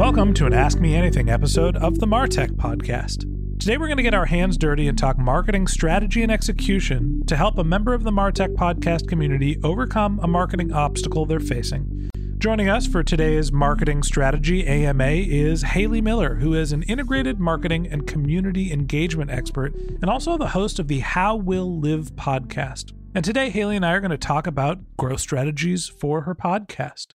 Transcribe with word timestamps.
Welcome 0.00 0.32
to 0.32 0.46
an 0.46 0.54
Ask 0.54 0.80
Me 0.80 0.94
Anything 0.96 1.28
episode 1.28 1.76
of 1.76 1.98
the 1.98 2.06
Martech 2.06 2.52
Podcast. 2.52 3.26
Today 3.60 3.76
we're 3.76 3.86
going 3.86 3.98
to 3.98 4.02
get 4.02 4.14
our 4.14 4.24
hands 4.24 4.56
dirty 4.56 4.88
and 4.88 4.96
talk 4.96 5.18
marketing 5.18 5.66
strategy 5.66 6.22
and 6.22 6.32
execution 6.32 7.22
to 7.26 7.36
help 7.36 7.58
a 7.58 7.64
member 7.64 7.92
of 7.92 8.02
the 8.02 8.10
Martech 8.10 8.54
Podcast 8.54 9.08
community 9.08 9.60
overcome 9.62 10.18
a 10.22 10.26
marketing 10.26 10.72
obstacle 10.72 11.26
they're 11.26 11.38
facing. 11.38 12.08
Joining 12.38 12.66
us 12.66 12.86
for 12.86 13.02
today's 13.02 13.52
Marketing 13.52 14.02
Strategy 14.02 14.66
AMA 14.66 15.04
is 15.04 15.64
Hailey 15.64 16.00
Miller, 16.00 16.36
who 16.36 16.54
is 16.54 16.72
an 16.72 16.82
integrated 16.84 17.38
marketing 17.38 17.86
and 17.86 18.06
community 18.06 18.72
engagement 18.72 19.30
expert 19.30 19.74
and 19.74 20.06
also 20.06 20.38
the 20.38 20.48
host 20.48 20.78
of 20.78 20.88
the 20.88 21.00
How 21.00 21.36
We'll 21.36 21.78
Live 21.78 22.16
podcast. 22.16 22.94
And 23.14 23.22
today, 23.22 23.50
Hailey 23.50 23.76
and 23.76 23.84
I 23.84 23.92
are 23.92 24.00
going 24.00 24.12
to 24.12 24.16
talk 24.16 24.46
about 24.46 24.78
growth 24.96 25.20
strategies 25.20 25.88
for 25.88 26.22
her 26.22 26.34
podcast. 26.34 27.08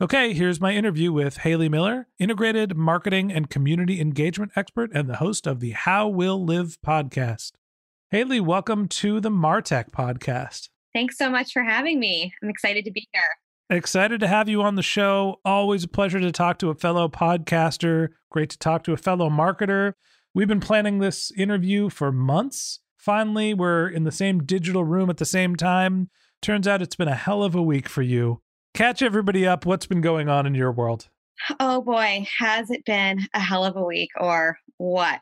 Okay, 0.00 0.32
here's 0.32 0.60
my 0.60 0.72
interview 0.72 1.12
with 1.12 1.38
Hailey 1.38 1.68
Miller, 1.68 2.08
integrated 2.18 2.76
marketing 2.76 3.30
and 3.30 3.48
community 3.48 4.00
engagement 4.00 4.50
expert 4.56 4.90
and 4.92 5.08
the 5.08 5.16
host 5.16 5.46
of 5.46 5.60
the 5.60 5.70
How 5.70 6.08
We'll 6.08 6.44
Live 6.44 6.76
podcast. 6.84 7.52
Hailey, 8.10 8.40
welcome 8.40 8.88
to 8.88 9.20
the 9.20 9.30
Martech 9.30 9.90
podcast. 9.90 10.70
Thanks 10.92 11.16
so 11.16 11.30
much 11.30 11.52
for 11.52 11.62
having 11.62 12.00
me. 12.00 12.32
I'm 12.42 12.48
excited 12.50 12.84
to 12.86 12.90
be 12.90 13.06
here. 13.12 13.22
Excited 13.70 14.18
to 14.20 14.26
have 14.26 14.48
you 14.48 14.60
on 14.62 14.74
the 14.74 14.82
show. 14.82 15.36
Always 15.44 15.84
a 15.84 15.88
pleasure 15.88 16.18
to 16.18 16.32
talk 16.32 16.58
to 16.58 16.70
a 16.70 16.74
fellow 16.74 17.08
podcaster. 17.08 18.08
Great 18.28 18.50
to 18.50 18.58
talk 18.58 18.82
to 18.84 18.92
a 18.92 18.96
fellow 18.96 19.30
marketer. 19.30 19.92
We've 20.34 20.48
been 20.48 20.58
planning 20.58 20.98
this 20.98 21.30
interview 21.36 21.90
for 21.90 22.10
months. 22.10 22.80
Finally, 22.96 23.54
we're 23.54 23.86
in 23.86 24.02
the 24.02 24.10
same 24.10 24.42
digital 24.42 24.82
room 24.84 25.10
at 25.10 25.18
the 25.18 25.24
same 25.24 25.54
time. 25.54 26.10
Turns 26.40 26.66
out 26.66 26.82
it's 26.82 26.96
been 26.96 27.08
a 27.08 27.14
hell 27.14 27.44
of 27.44 27.54
a 27.54 27.62
week 27.62 27.88
for 27.88 28.02
you 28.02 28.42
catch 28.74 29.02
everybody 29.02 29.46
up. 29.46 29.66
What's 29.66 29.86
been 29.86 30.00
going 30.00 30.28
on 30.28 30.46
in 30.46 30.54
your 30.54 30.72
world? 30.72 31.08
Oh 31.58 31.82
boy, 31.82 32.26
has 32.38 32.70
it 32.70 32.84
been 32.84 33.26
a 33.34 33.40
hell 33.40 33.64
of 33.64 33.76
a 33.76 33.84
week 33.84 34.10
or 34.18 34.58
what? 34.76 35.20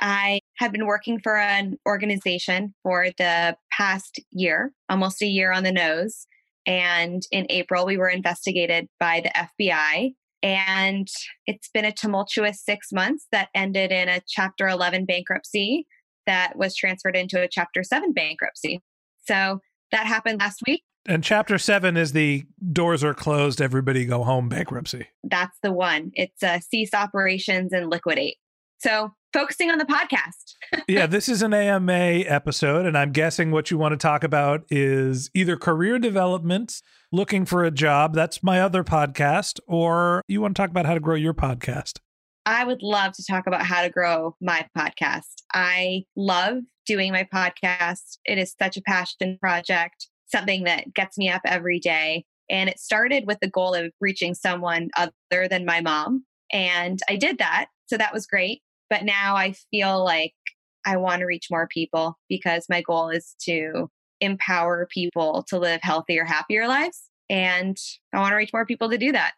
I 0.00 0.40
have 0.56 0.72
been 0.72 0.86
working 0.86 1.20
for 1.20 1.36
an 1.36 1.78
organization 1.86 2.74
for 2.82 3.08
the 3.16 3.56
past 3.72 4.20
year, 4.30 4.72
almost 4.88 5.22
a 5.22 5.26
year 5.26 5.52
on 5.52 5.62
the 5.62 5.72
nose. 5.72 6.26
And 6.66 7.22
in 7.30 7.46
April, 7.48 7.86
we 7.86 7.96
were 7.96 8.08
investigated 8.08 8.88
by 8.98 9.22
the 9.22 9.30
FBI. 9.30 10.12
And 10.42 11.08
it's 11.46 11.70
been 11.72 11.84
a 11.84 11.92
tumultuous 11.92 12.62
six 12.62 12.92
months 12.92 13.26
that 13.32 13.48
ended 13.54 13.90
in 13.90 14.08
a 14.08 14.20
Chapter 14.28 14.68
11 14.68 15.06
bankruptcy 15.06 15.86
that 16.26 16.56
was 16.56 16.76
transferred 16.76 17.16
into 17.16 17.40
a 17.40 17.48
Chapter 17.48 17.82
7 17.82 18.12
bankruptcy. 18.12 18.82
So 19.26 19.60
that 19.92 20.06
happened 20.06 20.40
last 20.40 20.60
week. 20.66 20.82
And 21.08 21.22
chapter 21.22 21.56
seven 21.56 21.96
is 21.96 22.12
the 22.12 22.44
doors 22.72 23.04
are 23.04 23.14
closed, 23.14 23.62
everybody 23.62 24.04
go 24.06 24.24
home 24.24 24.48
bankruptcy. 24.48 25.06
That's 25.22 25.56
the 25.62 25.72
one. 25.72 26.10
It's 26.14 26.42
uh, 26.42 26.58
cease 26.58 26.92
operations 26.94 27.72
and 27.72 27.88
liquidate. 27.88 28.36
So 28.78 29.14
focusing 29.32 29.70
on 29.70 29.78
the 29.78 29.84
podcast. 29.84 30.82
yeah, 30.88 31.06
this 31.06 31.28
is 31.28 31.42
an 31.42 31.54
AMA 31.54 31.92
episode, 31.92 32.86
and 32.86 32.98
I'm 32.98 33.12
guessing 33.12 33.52
what 33.52 33.70
you 33.70 33.78
want 33.78 33.92
to 33.92 33.96
talk 33.96 34.24
about 34.24 34.64
is 34.68 35.30
either 35.32 35.56
career 35.56 35.98
development, 35.98 36.82
looking 37.12 37.44
for 37.44 37.64
a 37.64 37.70
job. 37.70 38.14
That's 38.14 38.42
my 38.42 38.60
other 38.60 38.82
podcast, 38.82 39.60
or 39.68 40.22
you 40.26 40.40
want 40.40 40.56
to 40.56 40.60
talk 40.60 40.70
about 40.70 40.86
how 40.86 40.94
to 40.94 41.00
grow 41.00 41.14
your 41.14 41.34
podcast. 41.34 42.00
I 42.46 42.64
would 42.64 42.82
love 42.82 43.12
to 43.12 43.24
talk 43.24 43.46
about 43.46 43.62
how 43.62 43.82
to 43.82 43.90
grow 43.90 44.36
my 44.40 44.66
podcast. 44.76 45.42
I 45.52 46.04
love 46.16 46.58
doing 46.84 47.12
my 47.12 47.28
podcast. 47.32 48.18
It 48.24 48.38
is 48.38 48.54
such 48.58 48.76
a 48.76 48.82
passion 48.82 49.38
project 49.40 50.08
something 50.26 50.64
that 50.64 50.92
gets 50.94 51.16
me 51.18 51.28
up 51.30 51.42
every 51.44 51.78
day. 51.78 52.24
And 52.48 52.68
it 52.68 52.78
started 52.78 53.24
with 53.26 53.38
the 53.40 53.50
goal 53.50 53.74
of 53.74 53.90
reaching 54.00 54.34
someone 54.34 54.90
other 54.96 55.48
than 55.48 55.64
my 55.64 55.80
mom. 55.80 56.24
And 56.52 57.00
I 57.08 57.16
did 57.16 57.38
that. 57.38 57.66
So 57.86 57.96
that 57.96 58.12
was 58.12 58.26
great. 58.26 58.62
But 58.88 59.04
now 59.04 59.36
I 59.36 59.54
feel 59.70 60.04
like 60.04 60.34
I 60.84 60.96
want 60.96 61.20
to 61.20 61.26
reach 61.26 61.48
more 61.50 61.66
people 61.66 62.16
because 62.28 62.66
my 62.68 62.82
goal 62.82 63.08
is 63.08 63.34
to 63.42 63.90
empower 64.20 64.86
people 64.92 65.44
to 65.48 65.58
live 65.58 65.80
healthier, 65.82 66.24
happier 66.24 66.68
lives. 66.68 67.10
And 67.28 67.76
I 68.12 68.18
want 68.20 68.30
to 68.30 68.36
reach 68.36 68.52
more 68.52 68.64
people 68.64 68.90
to 68.90 68.98
do 68.98 69.12
that. 69.12 69.34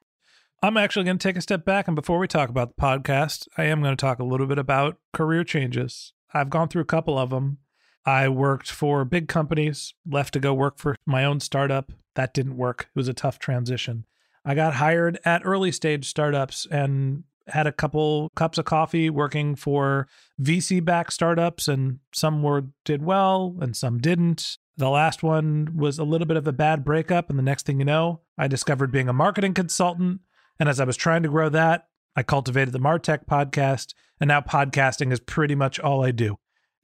I'm 0.62 0.76
actually 0.76 1.04
going 1.04 1.18
to 1.18 1.28
take 1.28 1.36
a 1.36 1.40
step 1.40 1.64
back. 1.64 1.86
And 1.86 1.94
before 1.94 2.18
we 2.18 2.26
talk 2.26 2.50
about 2.50 2.76
the 2.76 2.82
podcast, 2.82 3.46
I 3.56 3.64
am 3.64 3.80
going 3.80 3.96
to 3.96 4.00
talk 4.00 4.18
a 4.18 4.24
little 4.24 4.46
bit 4.46 4.58
about 4.58 4.98
career 5.12 5.44
changes. 5.44 6.12
I've 6.34 6.50
gone 6.50 6.68
through 6.68 6.82
a 6.82 6.86
couple 6.86 7.16
of 7.18 7.30
them. 7.30 7.58
I 8.04 8.28
worked 8.28 8.70
for 8.70 9.04
big 9.04 9.28
companies, 9.28 9.94
left 10.06 10.32
to 10.34 10.40
go 10.40 10.54
work 10.54 10.78
for 10.78 10.96
my 11.06 11.24
own 11.24 11.40
startup. 11.40 11.92
That 12.14 12.34
didn't 12.34 12.56
work. 12.56 12.88
It 12.94 12.98
was 12.98 13.08
a 13.08 13.14
tough 13.14 13.38
transition. 13.38 14.06
I 14.44 14.54
got 14.54 14.74
hired 14.74 15.18
at 15.24 15.42
early 15.44 15.72
stage 15.72 16.08
startups 16.08 16.66
and 16.70 17.24
had 17.48 17.66
a 17.66 17.72
couple 17.72 18.30
cups 18.34 18.58
of 18.58 18.64
coffee 18.64 19.10
working 19.10 19.54
for 19.54 20.08
VC 20.40 20.84
backed 20.84 21.12
startups, 21.12 21.68
and 21.68 21.98
some 22.12 22.42
were 22.42 22.64
did 22.84 23.02
well 23.02 23.56
and 23.60 23.76
some 23.76 23.98
didn't. 23.98 24.58
The 24.76 24.90
last 24.90 25.22
one 25.22 25.76
was 25.76 25.98
a 25.98 26.04
little 26.04 26.26
bit 26.26 26.36
of 26.36 26.46
a 26.46 26.52
bad 26.52 26.84
breakup, 26.84 27.30
and 27.30 27.38
the 27.38 27.42
next 27.42 27.66
thing 27.66 27.78
you 27.78 27.84
know, 27.84 28.20
I 28.36 28.48
discovered 28.48 28.92
being 28.92 29.08
a 29.08 29.12
marketing 29.12 29.54
consultant. 29.54 30.20
And 30.60 30.68
as 30.68 30.80
I 30.80 30.84
was 30.84 30.96
trying 30.96 31.22
to 31.24 31.28
grow 31.28 31.48
that, 31.50 31.88
I 32.16 32.22
cultivated 32.22 32.72
the 32.72 32.80
Martech 32.80 33.26
podcast, 33.26 33.94
and 34.20 34.28
now 34.28 34.40
podcasting 34.40 35.12
is 35.12 35.20
pretty 35.20 35.54
much 35.54 35.78
all 35.78 36.04
I 36.04 36.10
do 36.10 36.38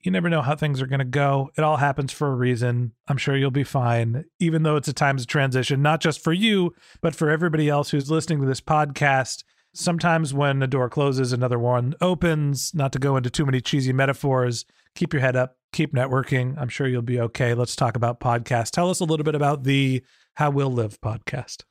you 0.05 0.11
never 0.11 0.29
know 0.29 0.43
how 0.43 0.55
things 0.55 0.83
are 0.83 0.87
going 0.87 0.99
to 0.99 1.05
go. 1.05 1.51
It 1.57 1.65
all 1.65 1.79
happens 1.79 2.13
for 2.13 2.29
a 2.29 2.35
reason. 2.35 2.93
I'm 3.09 3.17
sure 3.17 3.37
you'll 3.37 3.51
be 3.51 3.65
fine, 3.65 4.27
even 4.39 4.63
though 4.63 4.77
it's 4.77 4.89
a 4.89 4.93
time 4.93 5.17
of 5.17 5.27
transition, 5.27 5.81
not 5.81 6.01
just 6.01 6.23
for 6.23 6.33
you, 6.33 6.75
but 7.01 7.15
for 7.15 7.31
everybody 7.31 7.71
else 7.71 7.91
who's 7.91 8.11
listening 8.11 8.41
to 8.43 8.47
this 8.47 8.61
podcast. 8.61 9.45
Sometimes 9.73 10.35
when 10.35 10.63
a 10.63 10.67
door 10.67 10.91
closes, 10.91 11.33
another 11.33 11.59
one 11.59 11.95
opens. 12.03 12.75
Not 12.75 12.93
to 12.93 12.99
go 12.99 13.17
into 13.17 13.31
too 13.31 13.47
many 13.47 13.63
cheesy 13.63 13.95
metaphors, 13.95 14.67
keep 14.95 15.15
your 15.15 15.23
head 15.23 15.37
up, 15.37 15.57
keep 15.73 15.95
networking. 15.95 16.55
I'm 16.59 16.69
sure 16.69 16.87
you'll 16.87 17.03
be 17.03 17.21
okay. 17.21 17.55
Let's 17.55 17.75
talk 17.75 17.97
about 17.97 18.21
podcasts. 18.21 18.71
Tell 18.71 18.91
us 18.91 19.01
a 19.01 19.05
little 19.05 19.25
bit 19.25 19.35
about 19.35 19.65
the 19.65 20.05
How 20.35 20.51
We'll 20.51 20.71
Live 20.71 21.01
podcast. 21.01 21.63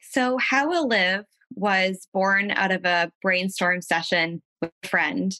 So, 0.00 0.38
How 0.38 0.68
We'll 0.68 0.86
Live 0.86 1.24
was 1.56 2.06
born 2.14 2.52
out 2.52 2.70
of 2.70 2.84
a 2.84 3.10
brainstorm 3.20 3.82
session 3.82 4.42
with 4.62 4.70
a 4.84 4.88
friend 4.88 5.34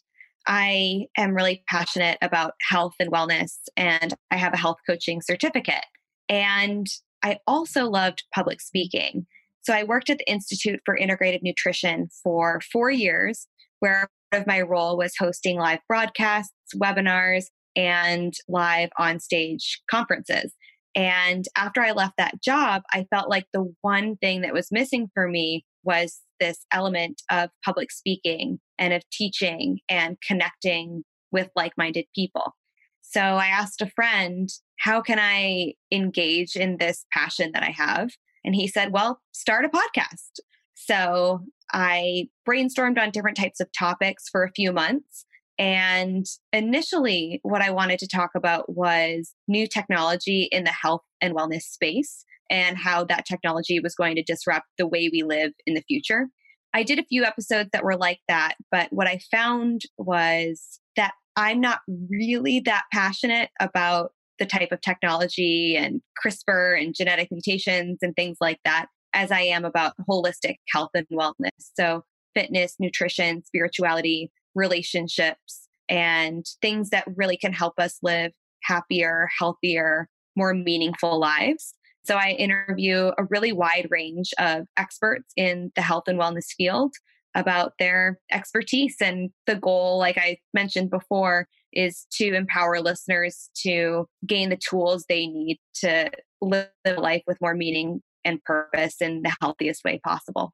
I 0.52 1.06
am 1.16 1.32
really 1.32 1.62
passionate 1.68 2.18
about 2.22 2.54
health 2.60 2.94
and 2.98 3.12
wellness, 3.12 3.52
and 3.76 4.12
I 4.32 4.36
have 4.36 4.52
a 4.52 4.56
health 4.56 4.78
coaching 4.84 5.22
certificate. 5.22 5.84
And 6.28 6.88
I 7.22 7.38
also 7.46 7.88
loved 7.88 8.24
public 8.34 8.60
speaking. 8.60 9.26
So 9.62 9.72
I 9.72 9.84
worked 9.84 10.10
at 10.10 10.18
the 10.18 10.28
Institute 10.28 10.80
for 10.84 10.96
Integrated 10.96 11.44
Nutrition 11.44 12.08
for 12.24 12.60
four 12.72 12.90
years, 12.90 13.46
where 13.78 14.08
part 14.32 14.42
of 14.42 14.48
my 14.48 14.60
role 14.60 14.98
was 14.98 15.14
hosting 15.16 15.56
live 15.56 15.78
broadcasts, 15.86 16.52
webinars, 16.74 17.44
and 17.76 18.34
live 18.48 18.90
on 18.98 19.20
stage 19.20 19.80
conferences. 19.88 20.52
And 20.96 21.44
after 21.56 21.80
I 21.80 21.92
left 21.92 22.14
that 22.18 22.42
job, 22.42 22.82
I 22.92 23.06
felt 23.14 23.30
like 23.30 23.46
the 23.52 23.72
one 23.82 24.16
thing 24.16 24.40
that 24.40 24.52
was 24.52 24.72
missing 24.72 25.10
for 25.14 25.28
me 25.28 25.64
was 25.84 26.20
this 26.38 26.66
element 26.72 27.22
of 27.30 27.50
public 27.64 27.90
speaking 27.90 28.58
and 28.78 28.92
of 28.92 29.02
teaching 29.10 29.78
and 29.88 30.16
connecting 30.26 31.04
with 31.32 31.50
like 31.54 31.72
minded 31.76 32.06
people. 32.14 32.56
So 33.02 33.20
I 33.20 33.46
asked 33.46 33.82
a 33.82 33.90
friend, 33.90 34.48
how 34.78 35.00
can 35.00 35.18
I 35.18 35.74
engage 35.92 36.56
in 36.56 36.78
this 36.78 37.04
passion 37.12 37.50
that 37.52 37.62
I 37.62 37.70
have? 37.70 38.10
And 38.44 38.54
he 38.54 38.68
said, 38.68 38.92
well, 38.92 39.20
start 39.32 39.64
a 39.64 39.68
podcast. 39.68 40.40
So 40.74 41.40
I 41.72 42.28
brainstormed 42.48 42.98
on 42.98 43.10
different 43.10 43.36
types 43.36 43.60
of 43.60 43.68
topics 43.78 44.28
for 44.30 44.44
a 44.44 44.52
few 44.52 44.72
months. 44.72 45.26
And 45.58 46.24
initially, 46.54 47.40
what 47.42 47.60
I 47.60 47.70
wanted 47.70 47.98
to 47.98 48.08
talk 48.08 48.30
about 48.34 48.74
was 48.74 49.34
new 49.46 49.66
technology 49.66 50.48
in 50.50 50.64
the 50.64 50.72
health 50.72 51.02
and 51.20 51.34
wellness 51.34 51.62
space 51.62 52.24
and 52.50 52.76
how 52.76 53.04
that 53.04 53.24
technology 53.24 53.80
was 53.80 53.94
going 53.94 54.16
to 54.16 54.22
disrupt 54.22 54.66
the 54.76 54.86
way 54.86 55.08
we 55.12 55.22
live 55.22 55.52
in 55.66 55.74
the 55.74 55.82
future. 55.82 56.28
I 56.74 56.82
did 56.82 56.98
a 56.98 57.04
few 57.04 57.24
episodes 57.24 57.70
that 57.72 57.84
were 57.84 57.96
like 57.96 58.20
that, 58.28 58.54
but 58.70 58.92
what 58.92 59.08
I 59.08 59.20
found 59.30 59.82
was 59.98 60.80
that 60.96 61.12
I'm 61.36 61.60
not 61.60 61.80
really 62.10 62.60
that 62.60 62.84
passionate 62.92 63.50
about 63.60 64.12
the 64.38 64.46
type 64.46 64.72
of 64.72 64.80
technology 64.80 65.76
and 65.76 66.00
CRISPR 66.24 66.80
and 66.80 66.94
genetic 66.94 67.28
mutations 67.30 67.98
and 68.02 68.14
things 68.16 68.38
like 68.40 68.58
that 68.64 68.86
as 69.14 69.30
I 69.30 69.40
am 69.40 69.64
about 69.64 69.94
holistic 70.08 70.56
health 70.72 70.90
and 70.94 71.06
wellness. 71.12 71.50
So, 71.78 72.02
fitness, 72.34 72.76
nutrition, 72.78 73.44
spirituality, 73.44 74.30
relationships, 74.54 75.68
and 75.88 76.46
things 76.62 76.90
that 76.90 77.04
really 77.16 77.36
can 77.36 77.52
help 77.52 77.74
us 77.78 77.98
live 78.02 78.32
happier, 78.62 79.28
healthier, 79.38 80.08
more 80.36 80.54
meaningful 80.54 81.18
lives. 81.18 81.74
So, 82.04 82.16
I 82.16 82.30
interview 82.30 83.12
a 83.18 83.24
really 83.24 83.52
wide 83.52 83.88
range 83.90 84.30
of 84.38 84.66
experts 84.76 85.32
in 85.36 85.72
the 85.76 85.82
health 85.82 86.04
and 86.06 86.18
wellness 86.18 86.52
field 86.56 86.94
about 87.34 87.74
their 87.78 88.18
expertise. 88.30 88.96
And 89.00 89.30
the 89.46 89.56
goal, 89.56 89.98
like 89.98 90.18
I 90.18 90.38
mentioned 90.52 90.90
before, 90.90 91.46
is 91.72 92.06
to 92.12 92.34
empower 92.34 92.80
listeners 92.80 93.50
to 93.62 94.06
gain 94.26 94.50
the 94.50 94.56
tools 94.56 95.04
they 95.08 95.26
need 95.26 95.58
to 95.74 96.10
live 96.40 96.68
life 96.84 97.22
with 97.26 97.40
more 97.40 97.54
meaning 97.54 98.02
and 98.24 98.42
purpose 98.42 98.96
in 99.00 99.22
the 99.22 99.34
healthiest 99.40 99.84
way 99.84 100.00
possible. 100.02 100.52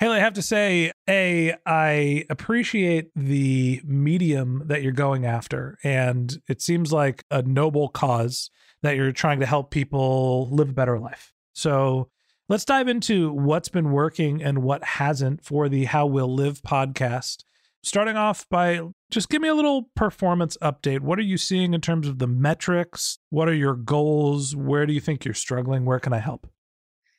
Hailey, 0.00 0.16
I 0.16 0.20
have 0.20 0.32
to 0.34 0.42
say, 0.42 0.90
A, 1.08 1.54
I 1.64 2.24
appreciate 2.28 3.10
the 3.14 3.80
medium 3.84 4.62
that 4.66 4.82
you're 4.82 4.92
going 4.92 5.24
after. 5.24 5.78
And 5.84 6.36
it 6.48 6.60
seems 6.60 6.92
like 6.92 7.24
a 7.30 7.42
noble 7.42 7.88
cause 7.88 8.50
that 8.86 8.96
you're 8.96 9.12
trying 9.12 9.40
to 9.40 9.46
help 9.46 9.70
people 9.70 10.48
live 10.50 10.70
a 10.70 10.72
better 10.72 10.98
life. 10.98 11.32
So 11.54 12.08
let's 12.48 12.64
dive 12.64 12.88
into 12.88 13.32
what's 13.32 13.68
been 13.68 13.90
working 13.90 14.42
and 14.42 14.62
what 14.62 14.84
hasn't 14.84 15.44
for 15.44 15.68
the 15.68 15.84
How 15.84 16.06
We'll 16.06 16.32
Live 16.32 16.62
podcast. 16.62 17.44
Starting 17.82 18.16
off 18.16 18.48
by 18.48 18.80
just 19.10 19.28
give 19.28 19.42
me 19.42 19.48
a 19.48 19.54
little 19.54 19.90
performance 19.94 20.56
update. 20.62 21.00
What 21.00 21.18
are 21.18 21.22
you 21.22 21.36
seeing 21.36 21.72
in 21.74 21.80
terms 21.80 22.08
of 22.08 22.18
the 22.18 22.26
metrics? 22.26 23.18
What 23.30 23.48
are 23.48 23.54
your 23.54 23.74
goals? 23.74 24.56
Where 24.56 24.86
do 24.86 24.92
you 24.92 25.00
think 25.00 25.24
you're 25.24 25.34
struggling? 25.34 25.84
Where 25.84 26.00
can 26.00 26.12
I 26.12 26.18
help? 26.18 26.48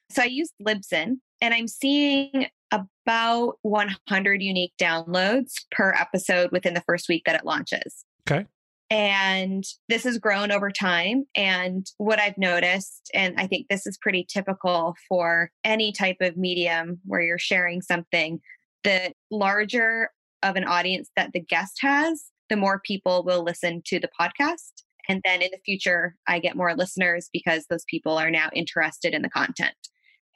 So 0.10 0.22
I 0.22 0.26
use 0.26 0.52
Libsyn 0.66 1.20
and 1.42 1.54
I'm 1.54 1.68
seeing 1.68 2.48
about 2.72 3.60
100 3.62 4.42
unique 4.42 4.74
downloads 4.80 5.54
per 5.72 5.94
episode 5.94 6.52
within 6.52 6.74
the 6.74 6.82
first 6.82 7.08
week 7.08 7.24
that 7.26 7.36
it 7.36 7.46
launches. 7.46 8.06
Okay. 8.30 8.46
And 8.90 9.66
this 9.90 10.04
has 10.06 10.18
grown 10.18 10.52
over 10.52 10.72
time. 10.72 11.26
And 11.36 11.86
what 11.98 12.20
I've 12.20 12.38
noticed, 12.38 13.10
and 13.14 13.36
I 13.38 13.46
think 13.46 13.68
this 13.68 13.86
is 13.86 13.98
pretty 13.98 14.26
typical 14.30 14.96
for 15.10 15.52
any 15.64 15.92
type 15.92 16.18
of 16.22 16.38
medium 16.38 17.00
where 17.06 17.22
you're 17.22 17.38
sharing 17.38 17.82
something, 17.82 18.40
the 18.84 19.12
larger 19.30 20.10
of 20.42 20.56
an 20.56 20.64
audience 20.64 21.10
that 21.18 21.32
the 21.34 21.42
guest 21.42 21.80
has, 21.82 22.26
the 22.50 22.56
more 22.56 22.80
people 22.86 23.24
will 23.26 23.44
listen 23.44 23.82
to 23.88 24.00
the 24.00 24.10
podcast. 24.20 24.84
And 25.10 25.22
then 25.26 25.42
in 25.42 25.50
the 25.52 25.60
future, 25.66 26.16
I 26.28 26.40
get 26.40 26.56
more 26.56 26.76
listeners 26.76 27.30
because 27.34 27.66
those 27.70 27.84
people 27.90 28.18
are 28.18 28.32
now 28.32 28.50
interested 28.54 29.14
in 29.14 29.22
the 29.22 29.30
content. 29.30 29.76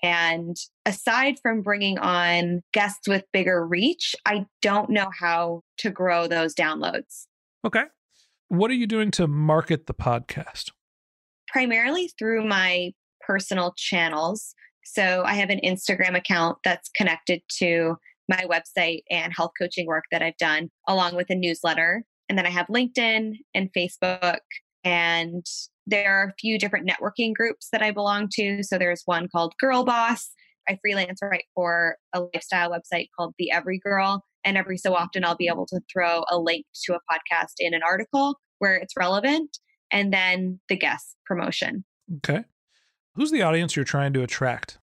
And 0.04 0.58
aside 0.86 1.36
from 1.42 1.62
bringing 1.62 2.00
on 2.00 2.62
guests 2.74 3.08
with 3.08 3.24
bigger 3.32 3.66
reach, 3.66 4.16
I 4.26 4.46
don't 4.62 4.90
know 4.90 5.10
how 5.18 5.62
to 5.78 5.92
grow 5.92 6.28
those 6.28 6.56
downloads. 6.56 7.28
Okay. 7.66 7.84
What 8.52 8.70
are 8.70 8.74
you 8.74 8.86
doing 8.86 9.12
to 9.12 9.28
market 9.28 9.88
the 9.88 9.94
podcast? 9.94 10.72
Primarily 11.48 12.10
through 12.20 12.46
my 12.46 12.92
personal 13.26 13.74
channels. 13.78 14.54
So 14.84 15.24
I 15.26 15.36
have 15.36 15.50
an 15.50 15.62
Instagram 15.64 16.18
account 16.18 16.58
that's 16.66 16.90
connected 16.90 17.44
to 17.60 17.96
my 18.28 18.44
website 18.52 19.04
and 19.10 19.32
health 19.34 19.52
coaching 19.58 19.88
work 19.88 20.04
that 20.12 20.22
I've 20.22 20.36
done, 20.36 20.70
along 20.86 21.16
with 21.16 21.30
a 21.30 21.36
newsletter. 21.36 22.04
And 22.28 22.38
then 22.38 22.46
I 22.46 22.50
have 22.50 22.68
LinkedIn 22.68 23.36
and 23.56 23.70
Facebook 23.72 24.40
and 24.84 25.46
there 25.88 26.20
are 26.20 26.28
a 26.28 26.36
few 26.38 26.60
different 26.60 26.90
networking 26.90 27.34
groups 27.34 27.70
that 27.72 27.82
I 27.82 27.92
belong 27.92 28.28
to. 28.34 28.64
So 28.64 28.78
there's 28.78 29.04
one 29.06 29.30
called 29.34 29.54
Girl 29.62 29.86
Boss. 29.86 30.30
I 30.68 30.78
freelance 30.82 31.22
right 31.22 31.46
for 31.56 31.96
a 32.12 32.20
lifestyle 32.20 32.72
website 32.72 33.08
called 33.18 33.34
The 33.38 33.50
Every 33.50 33.80
Girl. 33.80 34.26
And 34.44 34.58
every 34.58 34.78
so 34.78 34.96
often, 34.96 35.24
I'll 35.24 35.36
be 35.36 35.48
able 35.48 35.66
to 35.68 35.80
throw 35.92 36.24
a 36.30 36.38
link 36.38 36.66
to 36.86 36.94
a 36.96 37.00
podcast 37.12 37.54
in 37.60 37.74
an 37.74 37.82
article 37.84 38.40
where 38.60 38.76
it's 38.76 38.94
relevant, 38.98 39.58
and 39.92 40.14
then 40.14 40.60
the 40.70 40.78
guest 40.78 41.16
promotion. 41.26 41.84
Okay. 42.18 42.44
Who's 43.16 43.32
the 43.32 43.42
audience 43.42 43.76
you're 43.76 43.86
trying 43.86 44.14
to 44.14 44.24
attract? 44.24 44.78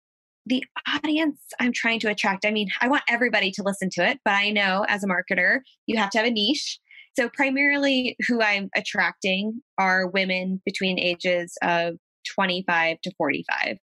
The 0.46 0.64
audience 0.88 1.40
I'm 1.60 1.74
trying 1.74 2.00
to 2.02 2.10
attract, 2.10 2.46
I 2.46 2.52
mean, 2.52 2.68
I 2.82 2.88
want 2.88 3.04
everybody 3.10 3.52
to 3.52 3.64
listen 3.64 3.90
to 3.94 4.08
it, 4.08 4.20
but 4.24 4.34
I 4.34 4.52
know 4.52 4.86
as 4.88 5.04
a 5.04 5.08
marketer, 5.08 5.60
you 5.88 5.98
have 5.98 6.10
to 6.12 6.20
have 6.20 6.28
a 6.28 6.32
niche. 6.32 6.80
So, 7.18 7.30
primarily, 7.30 8.16
who 8.28 8.42
I'm 8.42 8.70
attracting 8.76 9.62
are 9.78 10.08
women 10.08 10.62
between 10.66 11.00
ages 11.00 11.54
of 11.64 11.96
25 12.34 12.98
to 13.02 13.12
45. 13.18 13.78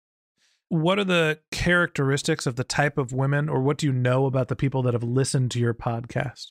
What 0.71 0.99
are 0.99 1.05
the 1.05 1.41
characteristics 1.51 2.47
of 2.47 2.57
the 2.57 2.65
type 2.65 2.99
of 2.99 3.13
women, 3.13 3.49
or 3.49 3.63
what 3.63 3.79
do 3.79 3.87
you 3.87 3.93
know 3.93 4.27
about 4.27 4.49
the 4.49 4.57
people 4.57 4.83
that 4.83 4.93
have 4.93 5.03
listened 5.03 5.51
to 5.53 5.59
your 5.59 5.73
podcast? 5.73 6.49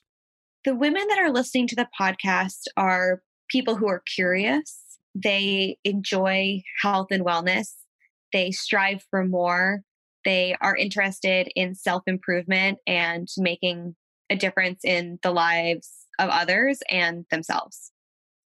The 0.64 0.74
women 0.74 1.06
that 1.08 1.18
are 1.18 1.30
listening 1.30 1.68
to 1.68 1.76
the 1.76 1.88
podcast 1.98 2.64
are 2.76 3.22
people 3.48 3.76
who 3.76 3.86
are 3.88 4.02
curious. 4.12 4.80
They 5.14 5.78
enjoy 5.84 6.62
health 6.82 7.08
and 7.12 7.24
wellness. 7.24 7.74
They 8.32 8.50
strive 8.50 9.04
for 9.08 9.24
more. 9.24 9.82
They 10.24 10.56
are 10.60 10.76
interested 10.76 11.48
in 11.54 11.76
self 11.76 12.02
improvement 12.06 12.78
and 12.86 13.28
making 13.38 13.94
a 14.30 14.36
difference 14.36 14.80
in 14.84 15.20
the 15.22 15.30
lives 15.30 15.90
of 16.18 16.28
others 16.28 16.80
and 16.90 17.24
themselves. 17.30 17.92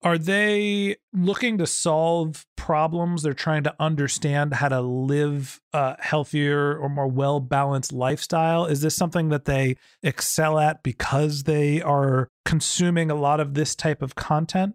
Are 0.05 0.19
they 0.19 0.97
looking 1.13 1.59
to 1.59 1.67
solve 1.67 2.45
problems? 2.57 3.23
They're 3.23 3.35
trying 3.35 3.63
to 3.65 3.75
understand 3.79 4.55
how 4.55 4.69
to 4.69 4.81
live 4.81 5.61
a 5.73 6.03
healthier 6.03 6.77
or 6.77 6.89
more 6.89 7.07
well 7.07 7.39
balanced 7.39 7.93
lifestyle. 7.93 8.67
Is 8.67 8.81
this 8.81 8.97
something 8.97 9.29
that 9.29 9.45
they 9.45 9.77
excel 10.03 10.59
at 10.59 10.83
because 10.83 11.45
they 11.45 11.81
are 11.81 12.29
consuming 12.45 13.11
a 13.11 13.15
lot 13.15 13.39
of 13.39 13.55
this 13.55 13.77
type 13.77 14.03
of 14.03 14.17
content? 14.17 14.75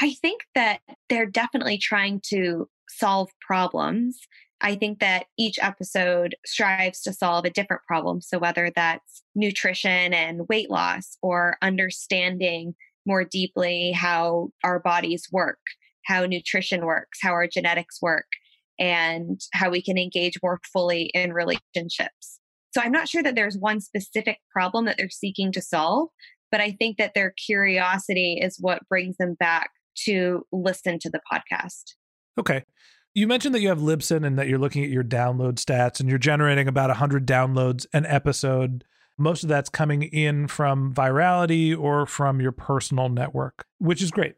I 0.00 0.12
think 0.12 0.42
that 0.54 0.80
they're 1.08 1.26
definitely 1.26 1.78
trying 1.78 2.20
to 2.26 2.68
solve 2.88 3.30
problems. 3.40 4.20
I 4.60 4.76
think 4.76 5.00
that 5.00 5.26
each 5.36 5.58
episode 5.60 6.36
strives 6.46 7.00
to 7.02 7.12
solve 7.12 7.44
a 7.44 7.50
different 7.50 7.82
problem. 7.86 8.20
So, 8.20 8.38
whether 8.38 8.70
that's 8.74 9.22
nutrition 9.34 10.14
and 10.14 10.48
weight 10.48 10.70
loss 10.70 11.16
or 11.22 11.56
understanding 11.60 12.74
more 13.06 13.24
deeply 13.24 13.92
how 13.92 14.48
our 14.62 14.80
bodies 14.80 15.28
work, 15.32 15.58
how 16.06 16.26
nutrition 16.26 16.84
works, 16.84 17.18
how 17.22 17.30
our 17.30 17.46
genetics 17.46 18.00
work, 18.00 18.26
and 18.78 19.40
how 19.52 19.70
we 19.70 19.82
can 19.82 19.98
engage 19.98 20.34
more 20.42 20.60
fully 20.72 21.10
in 21.14 21.32
relationships. 21.32 22.40
So, 22.72 22.80
I'm 22.80 22.92
not 22.92 23.08
sure 23.08 23.22
that 23.22 23.36
there's 23.36 23.56
one 23.56 23.80
specific 23.80 24.38
problem 24.52 24.86
that 24.86 24.96
they're 24.98 25.08
seeking 25.10 25.52
to 25.52 25.62
solve, 25.62 26.08
but 26.50 26.60
I 26.60 26.72
think 26.72 26.98
that 26.98 27.14
their 27.14 27.34
curiosity 27.46 28.38
is 28.40 28.58
what 28.60 28.88
brings 28.88 29.16
them 29.16 29.36
back 29.38 29.70
to 30.04 30.44
listen 30.52 30.98
to 31.00 31.10
the 31.10 31.20
podcast. 31.32 31.94
Okay. 32.38 32.64
You 33.14 33.28
mentioned 33.28 33.54
that 33.54 33.60
you 33.60 33.68
have 33.68 33.78
Libsyn 33.78 34.26
and 34.26 34.38
that 34.38 34.48
you're 34.48 34.58
looking 34.58 34.82
at 34.82 34.90
your 34.90 35.04
download 35.04 35.54
stats 35.54 36.00
and 36.00 36.08
you're 36.08 36.18
generating 36.18 36.66
about 36.66 36.90
100 36.90 37.26
downloads 37.26 37.86
an 37.92 38.06
episode. 38.06 38.84
Most 39.16 39.42
of 39.42 39.48
that's 39.48 39.68
coming 39.68 40.02
in 40.02 40.48
from 40.48 40.92
virality 40.92 41.76
or 41.78 42.06
from 42.06 42.40
your 42.40 42.52
personal 42.52 43.08
network, 43.08 43.66
which 43.78 44.02
is 44.02 44.10
great. 44.10 44.34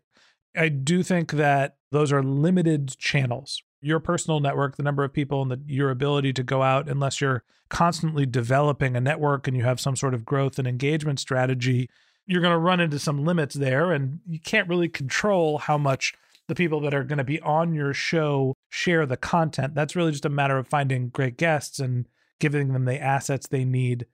I 0.56 0.68
do 0.68 1.02
think 1.02 1.33
that 1.33 1.76
those 1.92 2.12
are 2.12 2.23
limited 2.23 2.97
channels. 2.99 3.62
Your 3.80 4.00
personal 4.00 4.40
network, 4.40 4.76
the 4.76 4.83
number 4.83 5.04
of 5.04 5.12
people, 5.12 5.42
and 5.42 5.50
the, 5.50 5.61
your 5.66 5.90
ability 5.90 6.33
to 6.35 6.42
go 6.42 6.62
out, 6.62 6.88
unless 6.88 7.21
you're 7.21 7.45
constantly 7.68 8.26
developing 8.26 8.97
a 8.97 9.00
network 9.00 9.47
and 9.47 9.56
you 9.56 9.62
have 9.64 9.80
some 9.80 9.97
sort 9.97 10.14
of 10.14 10.25
growth 10.25 10.59
and 10.59 10.66
engagement 10.66 11.21
strategy, 11.21 11.88
you're 12.26 12.40
going 12.40 12.52
to 12.52 12.59
run 12.59 12.80
into 12.80 12.99
some 12.99 13.25
limits 13.25 13.54
there 13.54 13.92
and 13.92 14.21
you 14.26 14.40
can't 14.40 14.68
really 14.68 14.88
control 14.88 15.59
how 15.59 15.78
much 15.78 16.14
the 16.49 16.54
people 16.54 16.80
that 16.80 16.95
are 16.95 17.04
going 17.04 17.18
to 17.18 17.25
be 17.25 17.40
on 17.40 17.75
your 17.75 17.92
show 17.92 18.54
share 18.68 19.06
the 19.06 19.16
content. 19.16 19.75
That's 19.75 19.97
really 19.97 20.12
just 20.12 20.25
a 20.25 20.30
matter 20.30 20.59
of 20.59 20.68
finding 20.68 21.09
great 21.09 21.37
guests 21.37 21.78
and 21.78 22.06
giving 22.38 22.73
them 22.73 22.85
the 22.85 23.00
assets 23.00 23.47
they 23.47 23.64
need. 23.64 24.06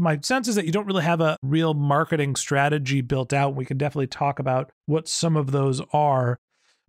My 0.00 0.18
sense 0.22 0.48
is 0.48 0.54
that 0.54 0.64
you 0.64 0.72
don't 0.72 0.86
really 0.86 1.04
have 1.04 1.20
a 1.20 1.36
real 1.42 1.74
marketing 1.74 2.34
strategy 2.34 3.02
built 3.02 3.34
out. 3.34 3.54
We 3.54 3.66
can 3.66 3.76
definitely 3.76 4.06
talk 4.06 4.38
about 4.38 4.72
what 4.86 5.06
some 5.06 5.36
of 5.36 5.50
those 5.52 5.82
are. 5.92 6.40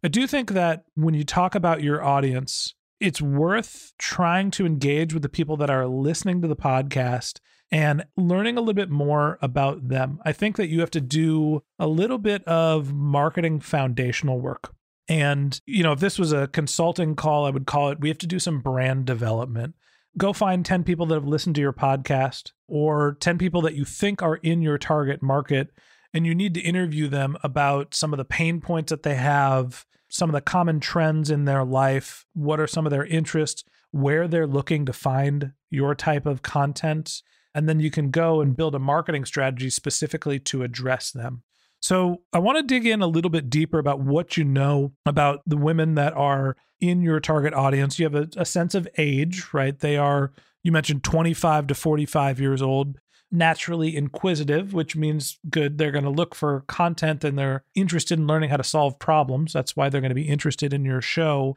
I 0.01 0.07
do 0.07 0.25
think 0.25 0.51
that 0.51 0.85
when 0.95 1.13
you 1.13 1.25
talk 1.25 1.53
about 1.53 1.83
your 1.83 2.01
audience, 2.01 2.73
it's 3.01 3.21
worth 3.21 3.91
trying 3.99 4.49
to 4.51 4.65
engage 4.65 5.13
with 5.13 5.23
the 5.23 5.29
people 5.29 5.57
that 5.57 5.69
are 5.69 5.87
listening 5.87 6.41
to 6.41 6.47
the 6.47 6.55
podcast 6.55 7.39
and 7.69 8.05
learning 8.15 8.57
a 8.57 8.61
little 8.61 8.73
bit 8.73 8.89
more 8.89 9.37
about 9.41 9.89
them. 9.89 10.19
I 10.23 10.31
think 10.31 10.55
that 10.55 10.69
you 10.69 10.79
have 10.79 10.91
to 10.91 11.01
do 11.01 11.63
a 11.79 11.87
little 11.87 12.17
bit 12.17 12.45
of 12.45 12.93
marketing 12.93 13.59
foundational 13.59 14.39
work. 14.39 14.73
And, 15.09 15.59
you 15.65 15.83
know, 15.83 15.91
if 15.91 15.99
this 15.99 16.17
was 16.17 16.31
a 16.31 16.47
consulting 16.47 17.15
call, 17.15 17.45
I 17.45 17.49
would 17.49 17.65
call 17.65 17.89
it 17.89 17.99
we 17.99 18.07
have 18.07 18.19
to 18.19 18.27
do 18.27 18.39
some 18.39 18.61
brand 18.61 19.05
development. 19.05 19.75
Go 20.17 20.33
find 20.33 20.65
10 20.65 20.83
people 20.83 21.05
that 21.07 21.15
have 21.15 21.27
listened 21.27 21.55
to 21.55 21.61
your 21.61 21.73
podcast 21.73 22.51
or 22.67 23.17
10 23.19 23.37
people 23.37 23.61
that 23.61 23.75
you 23.75 23.85
think 23.85 24.21
are 24.21 24.35
in 24.37 24.61
your 24.61 24.77
target 24.77 25.21
market. 25.21 25.69
And 26.13 26.25
you 26.25 26.35
need 26.35 26.53
to 26.55 26.61
interview 26.61 27.07
them 27.07 27.37
about 27.41 27.93
some 27.93 28.13
of 28.13 28.17
the 28.17 28.25
pain 28.25 28.59
points 28.59 28.89
that 28.89 29.03
they 29.03 29.15
have, 29.15 29.85
some 30.09 30.29
of 30.29 30.33
the 30.33 30.41
common 30.41 30.81
trends 30.81 31.31
in 31.31 31.45
their 31.45 31.63
life, 31.63 32.25
what 32.33 32.59
are 32.59 32.67
some 32.67 32.85
of 32.85 32.91
their 32.91 33.05
interests, 33.05 33.63
where 33.91 34.27
they're 34.27 34.47
looking 34.47 34.85
to 34.85 34.93
find 34.93 35.53
your 35.69 35.95
type 35.95 36.25
of 36.25 36.41
content 36.41 37.21
and 37.53 37.67
then 37.67 37.79
you 37.79 37.91
can 37.91 38.11
go 38.11 38.41
and 38.41 38.55
build 38.55 38.75
a 38.75 38.79
marketing 38.79 39.25
strategy 39.25 39.69
specifically 39.69 40.39
to 40.39 40.63
address 40.63 41.11
them. 41.11 41.43
So, 41.81 42.21
I 42.31 42.39
want 42.39 42.57
to 42.57 42.63
dig 42.63 42.85
in 42.85 43.01
a 43.01 43.07
little 43.07 43.31
bit 43.31 43.49
deeper 43.49 43.79
about 43.79 43.99
what 43.99 44.37
you 44.37 44.43
know 44.43 44.93
about 45.05 45.41
the 45.45 45.57
women 45.57 45.95
that 45.95 46.13
are 46.13 46.55
in 46.81 47.01
your 47.01 47.19
target 47.19 47.53
audience. 47.53 47.99
You 47.99 48.05
have 48.05 48.15
a, 48.15 48.27
a, 48.35 48.45
sense 48.45 48.75
of 48.75 48.87
age, 48.97 49.45
right? 49.53 49.77
They 49.77 49.97
are, 49.97 50.33
you 50.63 50.71
mentioned 50.71 51.03
25 51.03 51.67
to 51.67 51.75
45 51.75 52.39
years 52.39 52.61
old, 52.61 52.97
naturally 53.31 53.95
inquisitive, 53.95 54.73
which 54.73 54.95
means 54.95 55.37
good. 55.49 55.77
They're 55.77 55.91
going 55.91 56.03
to 56.03 56.09
look 56.09 56.35
for 56.35 56.65
content 56.67 57.23
and 57.23 57.37
they're 57.37 57.63
interested 57.75 58.19
in 58.19 58.27
learning 58.27 58.49
how 58.49 58.57
to 58.57 58.63
solve 58.63 58.99
problems. 58.99 59.53
That's 59.53 59.75
why 59.75 59.89
they're 59.89 60.01
going 60.01 60.09
to 60.09 60.15
be 60.15 60.27
interested 60.27 60.73
in 60.73 60.83
your 60.83 61.01
show. 61.01 61.55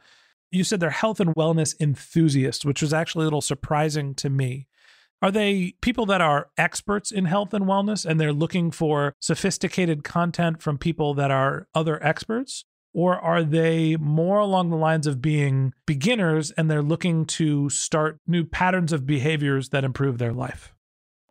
You 0.51 0.63
said 0.63 0.79
they're 0.79 0.91
health 0.91 1.19
and 1.19 1.35
wellness 1.35 1.75
enthusiasts, 1.81 2.63
which 2.63 2.81
was 2.81 2.93
actually 2.93 3.23
a 3.23 3.25
little 3.25 3.41
surprising 3.41 4.13
to 4.15 4.29
me. 4.29 4.67
Are 5.21 5.31
they 5.31 5.73
people 5.81 6.05
that 6.07 6.21
are 6.21 6.49
experts 6.57 7.11
in 7.11 7.25
health 7.25 7.53
and 7.53 7.65
wellness 7.65 8.05
and 8.05 8.19
they're 8.19 8.33
looking 8.33 8.71
for 8.71 9.13
sophisticated 9.19 10.03
content 10.03 10.61
from 10.61 10.77
people 10.77 11.13
that 11.15 11.31
are 11.31 11.67
other 11.73 12.03
experts? 12.03 12.65
Or 12.93 13.19
are 13.19 13.43
they 13.43 13.97
more 13.97 14.39
along 14.39 14.69
the 14.69 14.77
lines 14.77 15.05
of 15.05 15.21
being 15.21 15.73
beginners 15.85 16.51
and 16.51 16.71
they're 16.71 16.81
looking 16.81 17.25
to 17.25 17.69
start 17.69 18.19
new 18.25 18.45
patterns 18.45 18.93
of 18.93 19.05
behaviors 19.05 19.69
that 19.69 19.83
improve 19.83 20.17
their 20.17 20.31
life? 20.31 20.73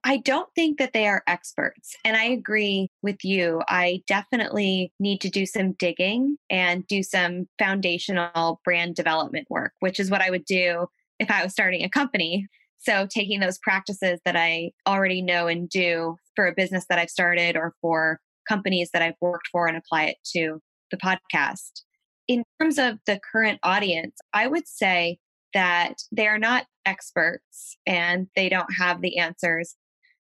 I 0.07 0.19
don't 0.19 0.49
think 0.55 0.79
that 0.79 0.93
they 0.93 1.07
are 1.07 1.23
experts. 1.26 1.97
And 2.05 2.14
I 2.14 2.25
agree 2.25 2.91
with 3.03 3.25
you. 3.25 3.62
I 3.67 4.03
definitely 4.07 4.93
need 5.00 5.23
to 5.23 5.31
do 5.31 5.47
some 5.47 5.73
digging 5.73 6.37
and 6.50 6.87
do 6.87 7.03
some 7.03 7.49
foundational 7.59 8.61
brand 8.62 8.97
development 8.97 9.47
work, 9.49 9.73
which 9.81 9.99
is 9.99 10.11
what 10.11 10.21
I 10.21 10.29
would 10.29 10.45
do 10.45 10.88
if 11.19 11.31
I 11.31 11.43
was 11.43 11.53
starting 11.53 11.83
a 11.83 11.88
company. 11.88 12.47
So, 12.78 13.07
taking 13.07 13.40
those 13.40 13.59
practices 13.59 14.21
that 14.25 14.37
I 14.37 14.73
already 14.87 15.23
know 15.23 15.47
and 15.47 15.69
do 15.69 16.16
for 16.37 16.47
a 16.47 16.54
business 16.54 16.85
that 16.88 16.99
I've 16.99 17.11
started 17.11 17.57
or 17.57 17.75
for 17.81 18.21
companies 18.49 18.90
that 18.93 19.02
I've 19.02 19.14
worked 19.21 19.49
for 19.50 19.66
and 19.66 19.76
apply 19.76 20.04
it 20.04 20.16
to 20.37 20.61
the 20.90 20.97
podcast. 20.97 21.83
In 22.28 22.45
terms 22.61 22.78
of 22.78 22.99
the 23.07 23.21
current 23.33 23.59
audience, 23.62 24.16
I 24.33 24.47
would 24.47 24.66
say 24.66 25.19
that 25.52 25.95
they 26.12 26.26
are 26.26 26.38
not 26.38 26.66
experts 26.85 27.76
and 27.87 28.26
they 28.37 28.49
don't 28.49 28.73
have 28.78 29.00
the 29.00 29.19
answers. 29.19 29.76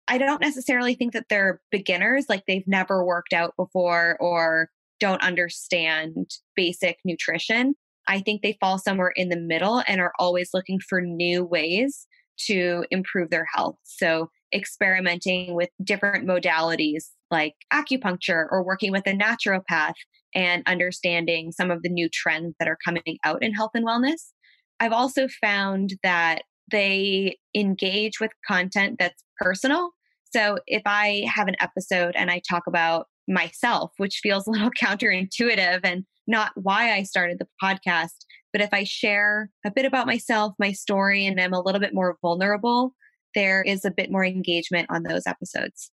I 0.07 0.17
don't 0.17 0.41
necessarily 0.41 0.95
think 0.95 1.13
that 1.13 1.25
they're 1.29 1.61
beginners, 1.71 2.25
like 2.29 2.43
they've 2.47 2.67
never 2.67 3.05
worked 3.05 3.33
out 3.33 3.53
before 3.55 4.17
or 4.19 4.69
don't 4.99 5.21
understand 5.21 6.31
basic 6.55 6.97
nutrition. 7.05 7.75
I 8.07 8.21
think 8.21 8.41
they 8.41 8.57
fall 8.59 8.79
somewhere 8.79 9.13
in 9.15 9.29
the 9.29 9.39
middle 9.39 9.83
and 9.87 10.01
are 10.01 10.13
always 10.17 10.49
looking 10.53 10.79
for 10.79 10.99
new 10.99 11.45
ways 11.45 12.07
to 12.47 12.85
improve 12.91 13.29
their 13.29 13.45
health. 13.53 13.77
So, 13.83 14.29
experimenting 14.53 15.53
with 15.53 15.69
different 15.83 16.27
modalities 16.27 17.09
like 17.29 17.53
acupuncture 17.71 18.47
or 18.49 18.63
working 18.63 18.91
with 18.91 19.05
a 19.05 19.11
naturopath 19.11 19.93
and 20.33 20.63
understanding 20.65 21.51
some 21.51 21.69
of 21.69 21.83
the 21.83 21.89
new 21.89 22.09
trends 22.11 22.55
that 22.59 22.67
are 22.67 22.77
coming 22.83 23.17
out 23.23 23.43
in 23.43 23.53
health 23.53 23.71
and 23.75 23.85
wellness. 23.85 24.31
I've 24.79 24.93
also 24.93 25.27
found 25.41 25.93
that 26.03 26.43
they 26.71 27.37
engage 27.55 28.19
with 28.19 28.31
content 28.47 28.97
that's 28.99 29.23
personal. 29.37 29.91
So, 30.31 30.59
if 30.67 30.83
I 30.85 31.25
have 31.33 31.47
an 31.47 31.55
episode 31.59 32.15
and 32.15 32.29
I 32.31 32.41
talk 32.49 32.63
about 32.67 33.07
myself, 33.27 33.91
which 33.97 34.19
feels 34.21 34.47
a 34.47 34.51
little 34.51 34.71
counterintuitive 34.81 35.81
and 35.83 36.05
not 36.27 36.51
why 36.55 36.91
I 36.93 37.03
started 37.03 37.39
the 37.39 37.47
podcast, 37.61 38.25
but 38.51 38.61
if 38.61 38.73
I 38.73 38.83
share 38.83 39.49
a 39.65 39.71
bit 39.71 39.85
about 39.85 40.07
myself, 40.07 40.53
my 40.59 40.71
story, 40.71 41.25
and 41.25 41.39
I'm 41.39 41.53
a 41.53 41.61
little 41.61 41.81
bit 41.81 41.93
more 41.93 42.17
vulnerable, 42.21 42.93
there 43.35 43.61
is 43.61 43.85
a 43.85 43.91
bit 43.91 44.11
more 44.11 44.25
engagement 44.25 44.87
on 44.89 45.03
those 45.03 45.27
episodes. 45.27 45.91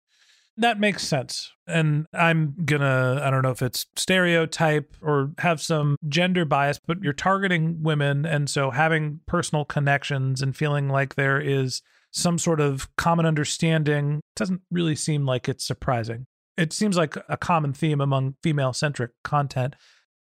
That 0.56 0.80
makes 0.80 1.06
sense. 1.06 1.50
And 1.66 2.06
I'm 2.12 2.54
gonna, 2.64 3.20
I 3.22 3.30
don't 3.30 3.42
know 3.42 3.50
if 3.50 3.62
it's 3.62 3.86
stereotype 3.96 4.94
or 5.00 5.32
have 5.38 5.60
some 5.60 5.96
gender 6.08 6.44
bias, 6.44 6.78
but 6.84 6.98
you're 7.02 7.12
targeting 7.12 7.82
women. 7.82 8.26
And 8.26 8.50
so 8.50 8.70
having 8.70 9.20
personal 9.26 9.64
connections 9.64 10.42
and 10.42 10.54
feeling 10.54 10.88
like 10.88 11.14
there 11.14 11.40
is 11.40 11.82
some 12.10 12.38
sort 12.38 12.60
of 12.60 12.94
common 12.96 13.24
understanding 13.24 14.20
doesn't 14.36 14.60
really 14.70 14.96
seem 14.96 15.24
like 15.24 15.48
it's 15.48 15.66
surprising. 15.66 16.26
It 16.56 16.72
seems 16.72 16.96
like 16.96 17.16
a 17.28 17.36
common 17.36 17.72
theme 17.72 18.00
among 18.00 18.34
female 18.42 18.72
centric 18.72 19.12
content 19.24 19.76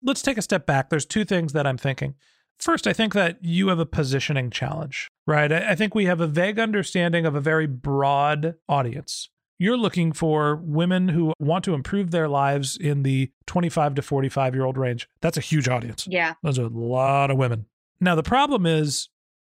let's 0.08 0.22
take 0.22 0.38
a 0.38 0.42
step 0.42 0.66
back. 0.66 0.90
There's 0.90 1.06
two 1.06 1.26
things 1.26 1.54
that 1.54 1.68
I'm 1.68 1.78
thinking. 1.78 2.16
First, 2.58 2.88
I 2.88 2.94
think 2.94 3.14
that 3.14 3.38
you 3.44 3.68
have 3.68 3.78
a 3.78 3.86
positioning 3.86 4.50
challenge, 4.50 5.10
right? 5.28 5.52
I 5.52 5.76
think 5.76 5.94
we 5.94 6.06
have 6.06 6.20
a 6.20 6.28
vague 6.28 6.58
understanding 6.58 7.26
of 7.26 7.36
a 7.36 7.42
very 7.42 7.68
broad 7.68 8.56
audience. 8.68 9.30
You're 9.60 9.78
looking 9.78 10.12
for 10.12 10.56
women 10.56 11.10
who 11.10 11.34
want 11.40 11.64
to 11.66 11.74
improve 11.74 12.12
their 12.12 12.28
lives 12.28 12.78
in 12.78 13.04
the 13.04 13.32
25 13.46 13.96
to 13.96 14.02
45 14.02 14.56
year 14.56 14.66
old 14.66 14.78
range. 14.78 15.08
That's 15.22 15.38
a 15.38 15.42
huge 15.42 15.68
audience. 15.68 16.08
Yeah. 16.10 16.34
Those 16.42 16.58
are 16.58 16.66
a 16.66 16.70
lot 16.70 17.30
of 17.30 17.38
women. 17.38 17.66
Now, 18.00 18.16
the 18.16 18.24
problem 18.24 18.66
is 18.66 19.10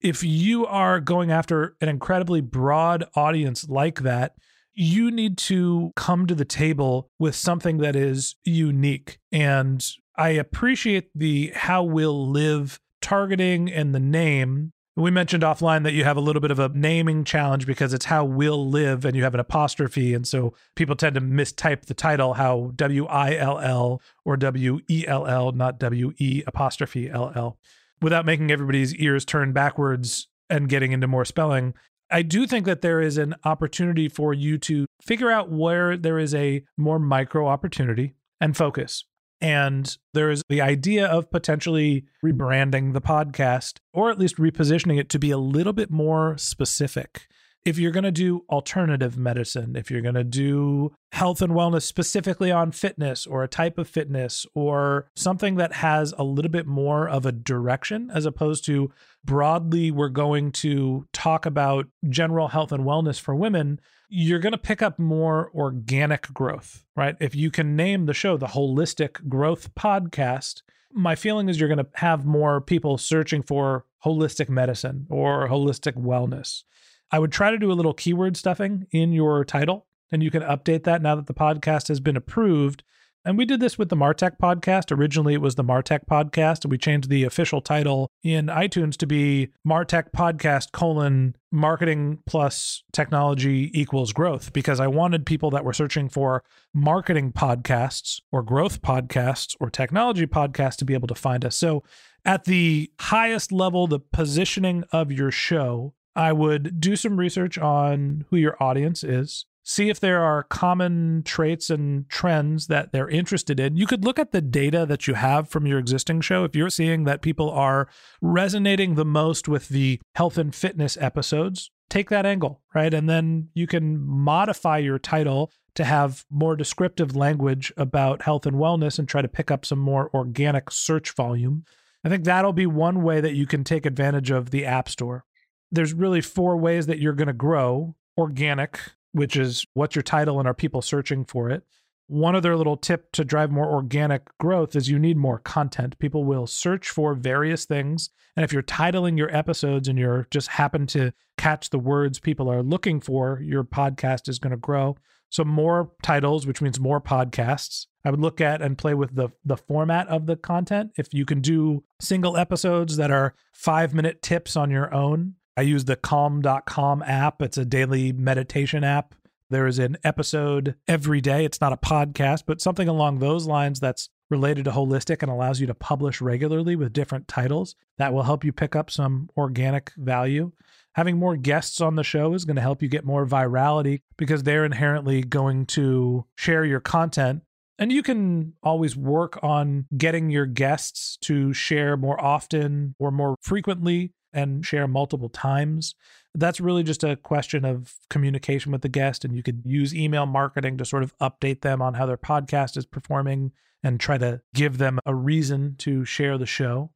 if 0.02 0.24
you 0.24 0.66
are 0.66 1.00
going 1.00 1.32
after 1.32 1.76
an 1.82 1.90
incredibly 1.90 2.42
broad 2.42 3.06
audience 3.16 3.68
like 3.68 4.02
that, 4.02 4.36
you 4.74 5.10
need 5.10 5.40
to 5.40 5.92
come 5.96 6.28
to 6.28 6.36
the 6.36 6.46
table 6.46 7.10
with 7.18 7.36
something 7.36 7.78
that 7.80 7.96
is 7.96 8.36
unique. 8.44 9.18
And 9.32 9.84
I 10.18 10.30
appreciate 10.30 11.10
the 11.14 11.52
how 11.56 11.84
we'll 11.84 12.28
live 12.28 12.80
targeting 13.02 13.72
and 13.72 13.94
the 13.94 14.00
name. 14.00 14.74
We 14.96 15.12
mentioned 15.12 15.44
offline 15.44 15.84
that 15.84 15.94
you 15.94 16.04
have 16.06 16.18
a 16.18 16.22
little 16.22 16.42
bit 16.42 16.50
of 16.50 16.58
a 16.58 16.70
naming 16.70 17.24
challenge 17.24 17.68
because 17.68 17.94
it's 17.94 18.06
how 18.06 18.26
we'll 18.26 18.68
live 18.68 19.06
and 19.06 19.16
you 19.16 19.24
have 19.24 19.36
an 19.36 19.40
apostrophe. 19.40 20.16
And 20.16 20.28
so 20.28 20.56
people 20.76 20.96
tend 20.96 21.14
to 21.14 21.22
mistype 21.22 21.86
the 21.86 21.94
title 21.94 22.34
how 22.34 22.72
W 22.76 23.06
I 23.06 23.36
L 23.36 23.60
L 23.60 24.02
or 24.26 24.38
W 24.38 24.80
E 24.90 25.06
L 25.08 25.28
L, 25.28 25.52
not 25.52 25.80
W 25.80 26.14
E 26.18 26.42
apostrophe 26.48 27.12
L 27.12 27.32
L, 27.36 27.60
without 28.02 28.26
making 28.26 28.50
everybody's 28.50 28.96
ears 28.96 29.24
turn 29.24 29.54
backwards 29.54 30.30
and 30.50 30.68
getting 30.68 30.94
into 30.94 31.08
more 31.08 31.26
spelling. 31.26 31.76
I 32.10 32.24
do 32.24 32.48
think 32.48 32.66
that 32.66 32.82
there 32.82 33.02
is 33.02 33.20
an 33.20 33.36
opportunity 33.44 34.10
for 34.10 34.34
you 34.34 34.58
to 34.60 34.88
figure 35.00 35.30
out 35.30 35.52
where 35.52 35.96
there 35.96 36.18
is 36.18 36.34
a 36.34 36.64
more 36.76 36.98
micro 36.98 37.48
opportunity 37.48 38.16
and 38.42 38.58
focus. 38.58 39.04
And 39.40 39.96
there's 40.14 40.42
the 40.50 40.62
idea 40.62 41.06
of 41.06 41.30
potentially 41.30 42.06
rebranding 42.26 42.94
the 42.94 43.02
podcast 43.02 43.80
or 43.94 44.10
at 44.10 44.18
least 44.18 44.38
repositioning 44.38 45.00
it 45.00 45.10
to 45.10 45.20
be 45.20 45.32
a 45.32 45.38
little 45.38 45.74
bit 45.74 45.92
more 45.92 46.38
specific. 46.38 47.28
If 47.68 47.78
you're 47.78 47.92
going 47.92 48.06
to 48.06 48.12
do 48.14 48.46
alternative 48.50 49.18
medicine, 49.18 49.76
if 49.76 49.92
you're 49.92 50.00
going 50.00 50.16
to 50.16 50.24
do 50.24 50.96
health 51.12 51.42
and 51.42 51.52
wellness 51.52 51.82
specifically 51.82 52.50
on 52.50 52.72
fitness 52.72 53.28
or 53.28 53.44
a 53.44 53.50
type 53.50 53.78
of 53.78 53.90
fitness 53.90 54.46
or 54.56 55.10
something 55.18 55.56
that 55.56 55.74
has 55.74 56.14
a 56.18 56.24
little 56.24 56.50
bit 56.50 56.66
more 56.66 57.10
of 57.10 57.26
a 57.26 57.34
direction 57.34 58.10
as 58.14 58.26
opposed 58.26 58.64
to 58.68 58.90
broadly, 59.26 59.92
we're 59.92 60.08
going 60.08 60.54
to 60.54 61.10
talk 61.12 61.46
about 61.46 61.88
general 62.08 62.48
health 62.48 62.72
and 62.72 62.86
wellness 62.86 63.20
for 63.20 63.36
women, 63.36 63.82
you're 64.08 64.40
going 64.40 64.54
to 64.54 64.58
pick 64.58 64.82
up 64.82 64.98
more 64.98 65.52
organic 65.54 66.34
growth, 66.34 66.86
right? 66.96 67.18
If 67.20 67.36
you 67.36 67.52
can 67.52 67.76
name 67.76 68.06
the 68.06 68.14
show 68.14 68.38
the 68.38 68.48
Holistic 68.48 69.28
Growth 69.28 69.76
Podcast, 69.76 70.62
my 70.94 71.16
feeling 71.16 71.50
is 71.50 71.60
you're 71.60 71.68
going 71.68 71.84
to 71.84 71.90
have 71.96 72.26
more 72.26 72.62
people 72.62 72.98
searching 72.98 73.44
for 73.44 73.84
holistic 74.06 74.48
medicine 74.48 75.06
or 75.10 75.50
holistic 75.50 75.96
wellness. 75.96 76.64
I 77.12 77.20
would 77.20 77.32
try 77.32 77.52
to 77.52 77.58
do 77.58 77.72
a 77.72 77.74
little 77.74 77.94
keyword 77.94 78.38
stuffing 78.38 78.88
in 78.92 79.14
your 79.14 79.46
title 79.46 79.88
and 80.12 80.24
you 80.24 80.32
can 80.32 80.42
update 80.42 80.84
that 80.84 81.02
now 81.02 81.16
that 81.16 81.28
the 81.28 81.34
podcast 81.34 81.88
has 81.88 82.00
been 82.00 82.18
approved. 82.18 82.84
And 83.26 83.38
we 83.38 83.44
did 83.44 83.60
this 83.60 83.78
with 83.78 83.90
the 83.90 83.96
Martech 83.98 84.38
podcast. 84.42 84.90
Originally, 84.90 85.34
it 85.34 85.42
was 85.42 85.56
the 85.56 85.64
Martech 85.64 86.06
podcast, 86.10 86.64
and 86.64 86.72
we 86.72 86.78
changed 86.78 87.10
the 87.10 87.26
official 87.26 87.60
title 87.60 88.10
in 88.24 88.46
iTunes 88.46 88.96
to 88.98 89.06
be 89.06 89.50
Martech 89.68 90.12
Podcast 90.16 90.72
colon 90.72 91.36
marketing 91.52 92.20
plus 92.26 92.84
technology 92.94 93.70
equals 93.74 94.14
growth 94.14 94.54
because 94.54 94.80
I 94.80 94.88
wanted 94.88 95.26
people 95.26 95.50
that 95.52 95.66
were 95.66 95.74
searching 95.74 96.08
for 96.08 96.42
marketing 96.74 97.34
podcasts 97.34 98.22
or 98.32 98.44
growth 98.44 98.82
podcasts 98.82 99.58
or 99.60 99.70
technology 99.70 100.26
podcasts 100.26 100.78
to 100.78 100.86
be 100.86 100.94
able 100.94 101.10
to 101.10 101.16
find 101.16 101.44
us. 101.44 101.58
So, 101.58 101.84
at 102.24 102.46
the 102.46 102.92
highest 103.00 103.52
level, 103.52 103.88
the 103.88 104.00
positioning 104.00 104.86
of 104.92 105.12
your 105.12 105.32
show, 105.32 105.94
I 106.18 106.34
would 106.34 106.82
do 106.82 106.96
some 106.96 107.18
research 107.18 107.58
on 107.58 108.26
who 108.30 108.38
your 108.38 108.62
audience 108.62 109.04
is 109.04 109.46
see 109.68 109.90
if 109.90 110.00
there 110.00 110.24
are 110.24 110.44
common 110.44 111.22
traits 111.24 111.70
and 111.70 112.08
trends 112.08 112.68
that 112.68 112.94
they're 112.94 113.10
interested 113.10 113.60
in. 113.60 113.76
You 113.76 113.86
could 113.86 114.06
look 114.06 114.18
at 114.18 114.32
the 114.32 114.40
data 114.40 114.86
that 114.86 115.08
you 115.08 115.16
have 115.16 115.50
from 115.50 115.68
your 115.68 115.78
existing 115.78 116.22
show. 116.22 116.46
If 116.46 116.56
you're 116.56 116.70
seeing 116.70 117.04
that 117.04 117.22
people 117.22 117.52
are 117.52 117.90
resonating 118.22 118.96
the 118.96 119.04
most 119.04 119.50
with 119.50 119.68
the 119.68 120.00
health 120.16 120.38
and 120.38 120.56
fitness 120.56 120.98
episodes, 121.02 121.70
take 121.90 122.10
that 122.10 122.26
angle, 122.26 122.62
right? 122.74 122.94
And 122.94 123.10
then 123.10 123.50
you 123.54 123.68
can 123.68 124.00
modify 124.00 124.78
your 124.78 125.00
title 125.00 125.52
to 125.76 125.84
have 125.84 126.24
more 126.32 126.56
descriptive 126.56 127.14
language 127.14 127.74
about 127.76 128.22
health 128.22 128.46
and 128.46 128.56
wellness 128.56 128.98
and 128.98 129.06
try 129.08 129.22
to 129.22 129.28
pick 129.28 129.52
up 129.52 129.66
some 129.66 129.80
more 129.80 130.10
organic 130.14 130.72
search 130.72 131.14
volume. 131.14 131.66
I 132.06 132.10
think 132.10 132.24
that'll 132.24 132.54
be 132.54 132.68
one 132.68 133.04
way 133.04 133.20
that 133.20 133.36
you 133.36 133.46
can 133.46 133.66
take 133.66 133.86
advantage 133.86 134.32
of 134.32 134.52
the 134.52 134.66
App 134.66 134.88
Store. 134.88 135.26
There's 135.72 135.94
really 135.94 136.22
four 136.22 136.58
ways 136.58 136.88
that 136.88 137.00
you're 137.00 137.14
going 137.14 137.28
to 137.28 137.34
grow 137.34 137.96
organic, 138.18 138.80
which 139.12 139.36
is 139.36 139.66
what's 139.74 139.96
your 139.96 140.04
title 140.04 140.40
and 140.40 140.48
are 140.48 140.54
people 140.54 140.82
searching 140.82 141.26
for 141.26 141.50
it? 141.50 141.64
One 142.08 142.36
other 142.36 142.56
little 142.56 142.78
tip 142.78 143.12
to 143.14 143.26
drive 143.26 143.52
more 143.52 143.70
organic 143.70 144.26
growth 144.38 144.78
is 144.78 144.90
you 144.90 144.98
need 144.98 145.18
more 145.18 145.40
content. 145.40 146.00
People 146.00 146.24
will 146.24 146.48
search 146.48 146.90
for 146.90 147.14
various 147.14 147.66
things. 147.66 148.10
And 148.36 148.46
if 148.46 148.54
you're 148.54 148.64
titling 148.64 149.18
your 149.18 149.36
episodes 149.36 149.90
and 149.90 150.00
you're 150.00 150.26
just 150.32 150.48
happen 150.48 150.88
to 150.88 151.12
catch 151.38 151.70
the 151.70 151.80
words 151.80 152.20
people 152.20 152.50
are 152.50 152.64
looking 152.64 153.02
for, 153.02 153.42
your 153.44 153.66
podcast 153.66 154.30
is 154.30 154.40
going 154.40 154.52
to 154.52 154.58
grow. 154.58 154.96
So 155.30 155.44
more 155.44 155.92
titles, 156.02 156.48
which 156.48 156.62
means 156.62 156.80
more 156.80 157.02
podcasts. 157.02 157.88
I 158.06 158.12
would 158.12 158.22
look 158.22 158.40
at 158.40 158.62
and 158.62 158.78
play 158.78 158.94
with 158.94 159.16
the 159.16 159.30
the 159.44 159.58
format 159.58 160.08
of 160.08 160.26
the 160.26 160.38
content. 160.38 160.92
If 160.98 161.14
you 161.14 161.26
can 161.26 161.42
do 161.42 161.84
single 162.00 162.38
episodes 162.38 162.96
that 162.96 163.12
are 163.12 163.36
5-minute 163.54 164.22
tips 164.22 164.56
on 164.56 164.72
your 164.72 164.94
own, 164.94 165.36
I 165.58 165.62
use 165.62 165.86
the 165.86 165.96
calm.com 165.96 167.02
app. 167.02 167.42
It's 167.42 167.58
a 167.58 167.66
daily 167.66 168.14
meditation 168.14 168.84
app. 168.84 169.16
There 169.50 169.66
is 169.66 169.80
an 169.80 169.98
episode 170.04 170.76
every 170.88 171.20
day. 171.20 171.46
It's 171.46 171.60
not 171.60 171.74
a 171.74 171.78
podcast, 171.78 172.44
but 172.46 172.62
something 172.62 172.88
along 172.88 173.18
those 173.18 173.48
lines 173.48 173.80
that's 173.80 174.10
related 174.30 174.66
to 174.66 174.72
holistic 174.72 175.24
and 175.24 175.32
allows 175.32 175.60
you 175.60 175.66
to 175.66 175.74
publish 175.74 176.22
regularly 176.22 176.76
with 176.76 176.94
different 176.94 177.28
titles. 177.28 177.76
That 177.98 178.14
will 178.14 178.24
help 178.24 178.44
you 178.44 178.52
pick 178.52 178.76
up 178.76 178.92
some 178.92 179.30
organic 179.36 179.94
value. 179.98 180.52
Having 180.94 181.18
more 181.18 181.36
guests 181.36 181.82
on 181.82 181.96
the 181.96 182.04
show 182.04 182.36
is 182.36 182.46
going 182.46 182.58
to 182.58 182.62
help 182.62 182.84
you 182.84 182.88
get 182.88 183.06
more 183.06 183.26
virality 183.26 184.02
because 184.16 184.44
they're 184.44 184.66
inherently 184.66 185.24
going 185.24 185.66
to 185.68 186.26
share 186.36 186.66
your 186.66 186.82
content. 186.82 187.42
And 187.80 187.92
you 187.92 188.04
can 188.04 188.54
always 188.62 188.96
work 188.96 189.40
on 189.42 189.86
getting 189.96 190.30
your 190.30 190.46
guests 190.46 191.18
to 191.22 191.54
share 191.54 191.98
more 191.98 192.20
often 192.24 192.96
or 193.00 193.12
more 193.12 193.36
frequently 193.42 194.14
and 194.34 194.66
share 194.66 194.88
multiple 194.88 195.30
times. 195.30 195.96
That's 196.36 196.60
really 196.60 196.84
just 196.84 197.04
a 197.04 197.16
question 197.16 197.66
of 197.66 197.96
communication 198.10 198.72
with 198.72 198.82
the 198.82 198.90
guest. 198.90 199.26
And 199.26 199.36
you 199.36 199.44
could 199.44 199.64
use 199.66 199.96
email 199.96 200.26
marketing 200.26 200.78
to 200.78 200.86
sort 200.86 201.04
of 201.04 201.18
update 201.20 201.62
them 201.62 201.82
on 201.82 201.96
how 201.96 202.06
their 202.06 202.18
podcast 202.18 202.78
is 202.78 202.86
performing 202.86 203.52
and 203.84 204.00
try 204.00 204.18
to 204.18 204.42
give 204.54 204.78
them 204.78 205.00
a 205.06 205.16
reason 205.16 205.76
to 205.80 206.06
share 206.06 206.38
the 206.38 206.46
show. 206.46 206.92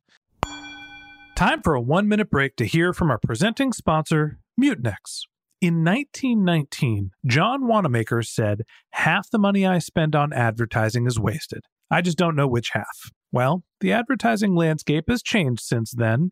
Time 1.35 1.61
for 1.63 1.73
a 1.73 1.81
one 1.81 2.07
minute 2.07 2.29
break 2.29 2.55
to 2.57 2.65
hear 2.65 2.93
from 2.93 3.09
our 3.09 3.17
presenting 3.17 3.73
sponsor, 3.73 4.39
Mutinex. 4.61 5.23
In 5.61 5.83
1919, 5.83 7.11
John 7.25 7.67
Wanamaker 7.67 8.23
said, 8.23 8.63
Half 8.91 9.29
the 9.29 9.37
money 9.37 9.65
I 9.65 9.79
spend 9.79 10.15
on 10.15 10.33
advertising 10.33 11.05
is 11.05 11.19
wasted. 11.19 11.65
I 11.89 12.01
just 12.01 12.17
don't 12.17 12.35
know 12.35 12.47
which 12.47 12.71
half. 12.73 13.11
Well, 13.31 13.63
the 13.79 13.91
advertising 13.91 14.55
landscape 14.55 15.05
has 15.07 15.21
changed 15.21 15.61
since 15.61 15.91
then, 15.91 16.31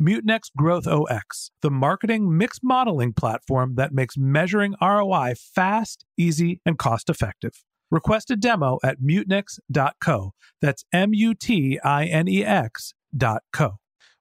Mutinex 0.00 0.50
Growth 0.56 0.86
OS, 0.86 1.50
the 1.62 1.70
marketing 1.70 2.36
mix 2.36 2.58
modeling 2.62 3.12
platform 3.12 3.74
that 3.76 3.92
makes 3.92 4.16
measuring 4.16 4.74
ROI 4.80 5.34
fast, 5.36 6.04
easy, 6.16 6.60
and 6.66 6.78
cost 6.78 7.08
effective. 7.08 7.64
Request 7.90 8.30
a 8.30 8.36
demo 8.36 8.78
at 8.82 9.00
mutinex.co. 9.00 10.32
That's 10.60 10.84
M 10.92 11.14
U 11.14 11.34
T 11.34 11.78
I 11.84 12.06
N 12.06 12.28
E 12.28 12.44
X.co. 12.44 13.76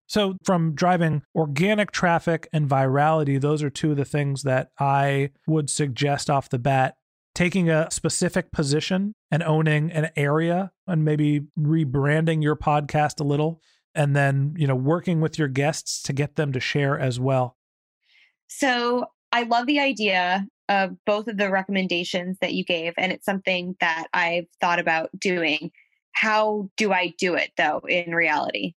So, 0.06 0.36
from 0.44 0.76
driving 0.76 1.24
organic 1.34 1.92
traffic 1.92 2.48
and 2.54 2.70
virality, 2.70 3.42
those 3.42 3.64
are 3.64 3.72
two 3.72 3.92
of 3.92 3.98
the 3.98 4.06
things 4.06 4.44
that 4.44 4.70
I 4.80 5.32
would 5.48 5.70
suggest 5.70 6.30
off 6.30 6.50
the 6.50 6.60
bat. 6.60 6.96
Taking 7.34 7.68
a 7.68 7.90
specific 7.90 8.52
position 8.52 9.16
and 9.32 9.42
owning 9.42 9.92
an 9.92 10.12
area 10.16 10.72
and 10.86 11.04
maybe 11.04 11.48
rebranding 11.58 12.44
your 12.44 12.56
podcast 12.56 13.20
a 13.20 13.24
little 13.24 13.60
and 13.96 14.16
then 14.16 14.54
you 14.58 14.68
know 14.68 14.76
working 14.76 15.22
with 15.22 15.38
your 15.38 15.48
guests 15.48 16.02
to 16.04 16.14
get 16.14 16.36
them 16.36 16.52
to 16.54 16.60
share 16.60 16.98
as 16.98 17.20
well. 17.20 17.58
So 18.48 19.06
i 19.32 19.44
love 19.44 19.66
the 19.66 19.80
idea 19.80 20.48
of 20.70 20.92
both 21.06 21.28
of 21.28 21.38
the 21.38 21.50
recommendations 21.50 22.38
that 22.40 22.54
you 22.54 22.64
gave 22.64 22.94
and 22.98 23.12
it's 23.12 23.26
something 23.26 23.76
that 23.82 24.08
i've 24.14 24.46
thought 24.62 24.80
about 24.80 25.10
doing. 25.18 25.72
How 26.14 26.70
do 26.78 26.92
i 26.92 27.14
do 27.18 27.36
it 27.36 27.52
though 27.58 27.82
in 27.88 28.14
reality? 28.14 28.74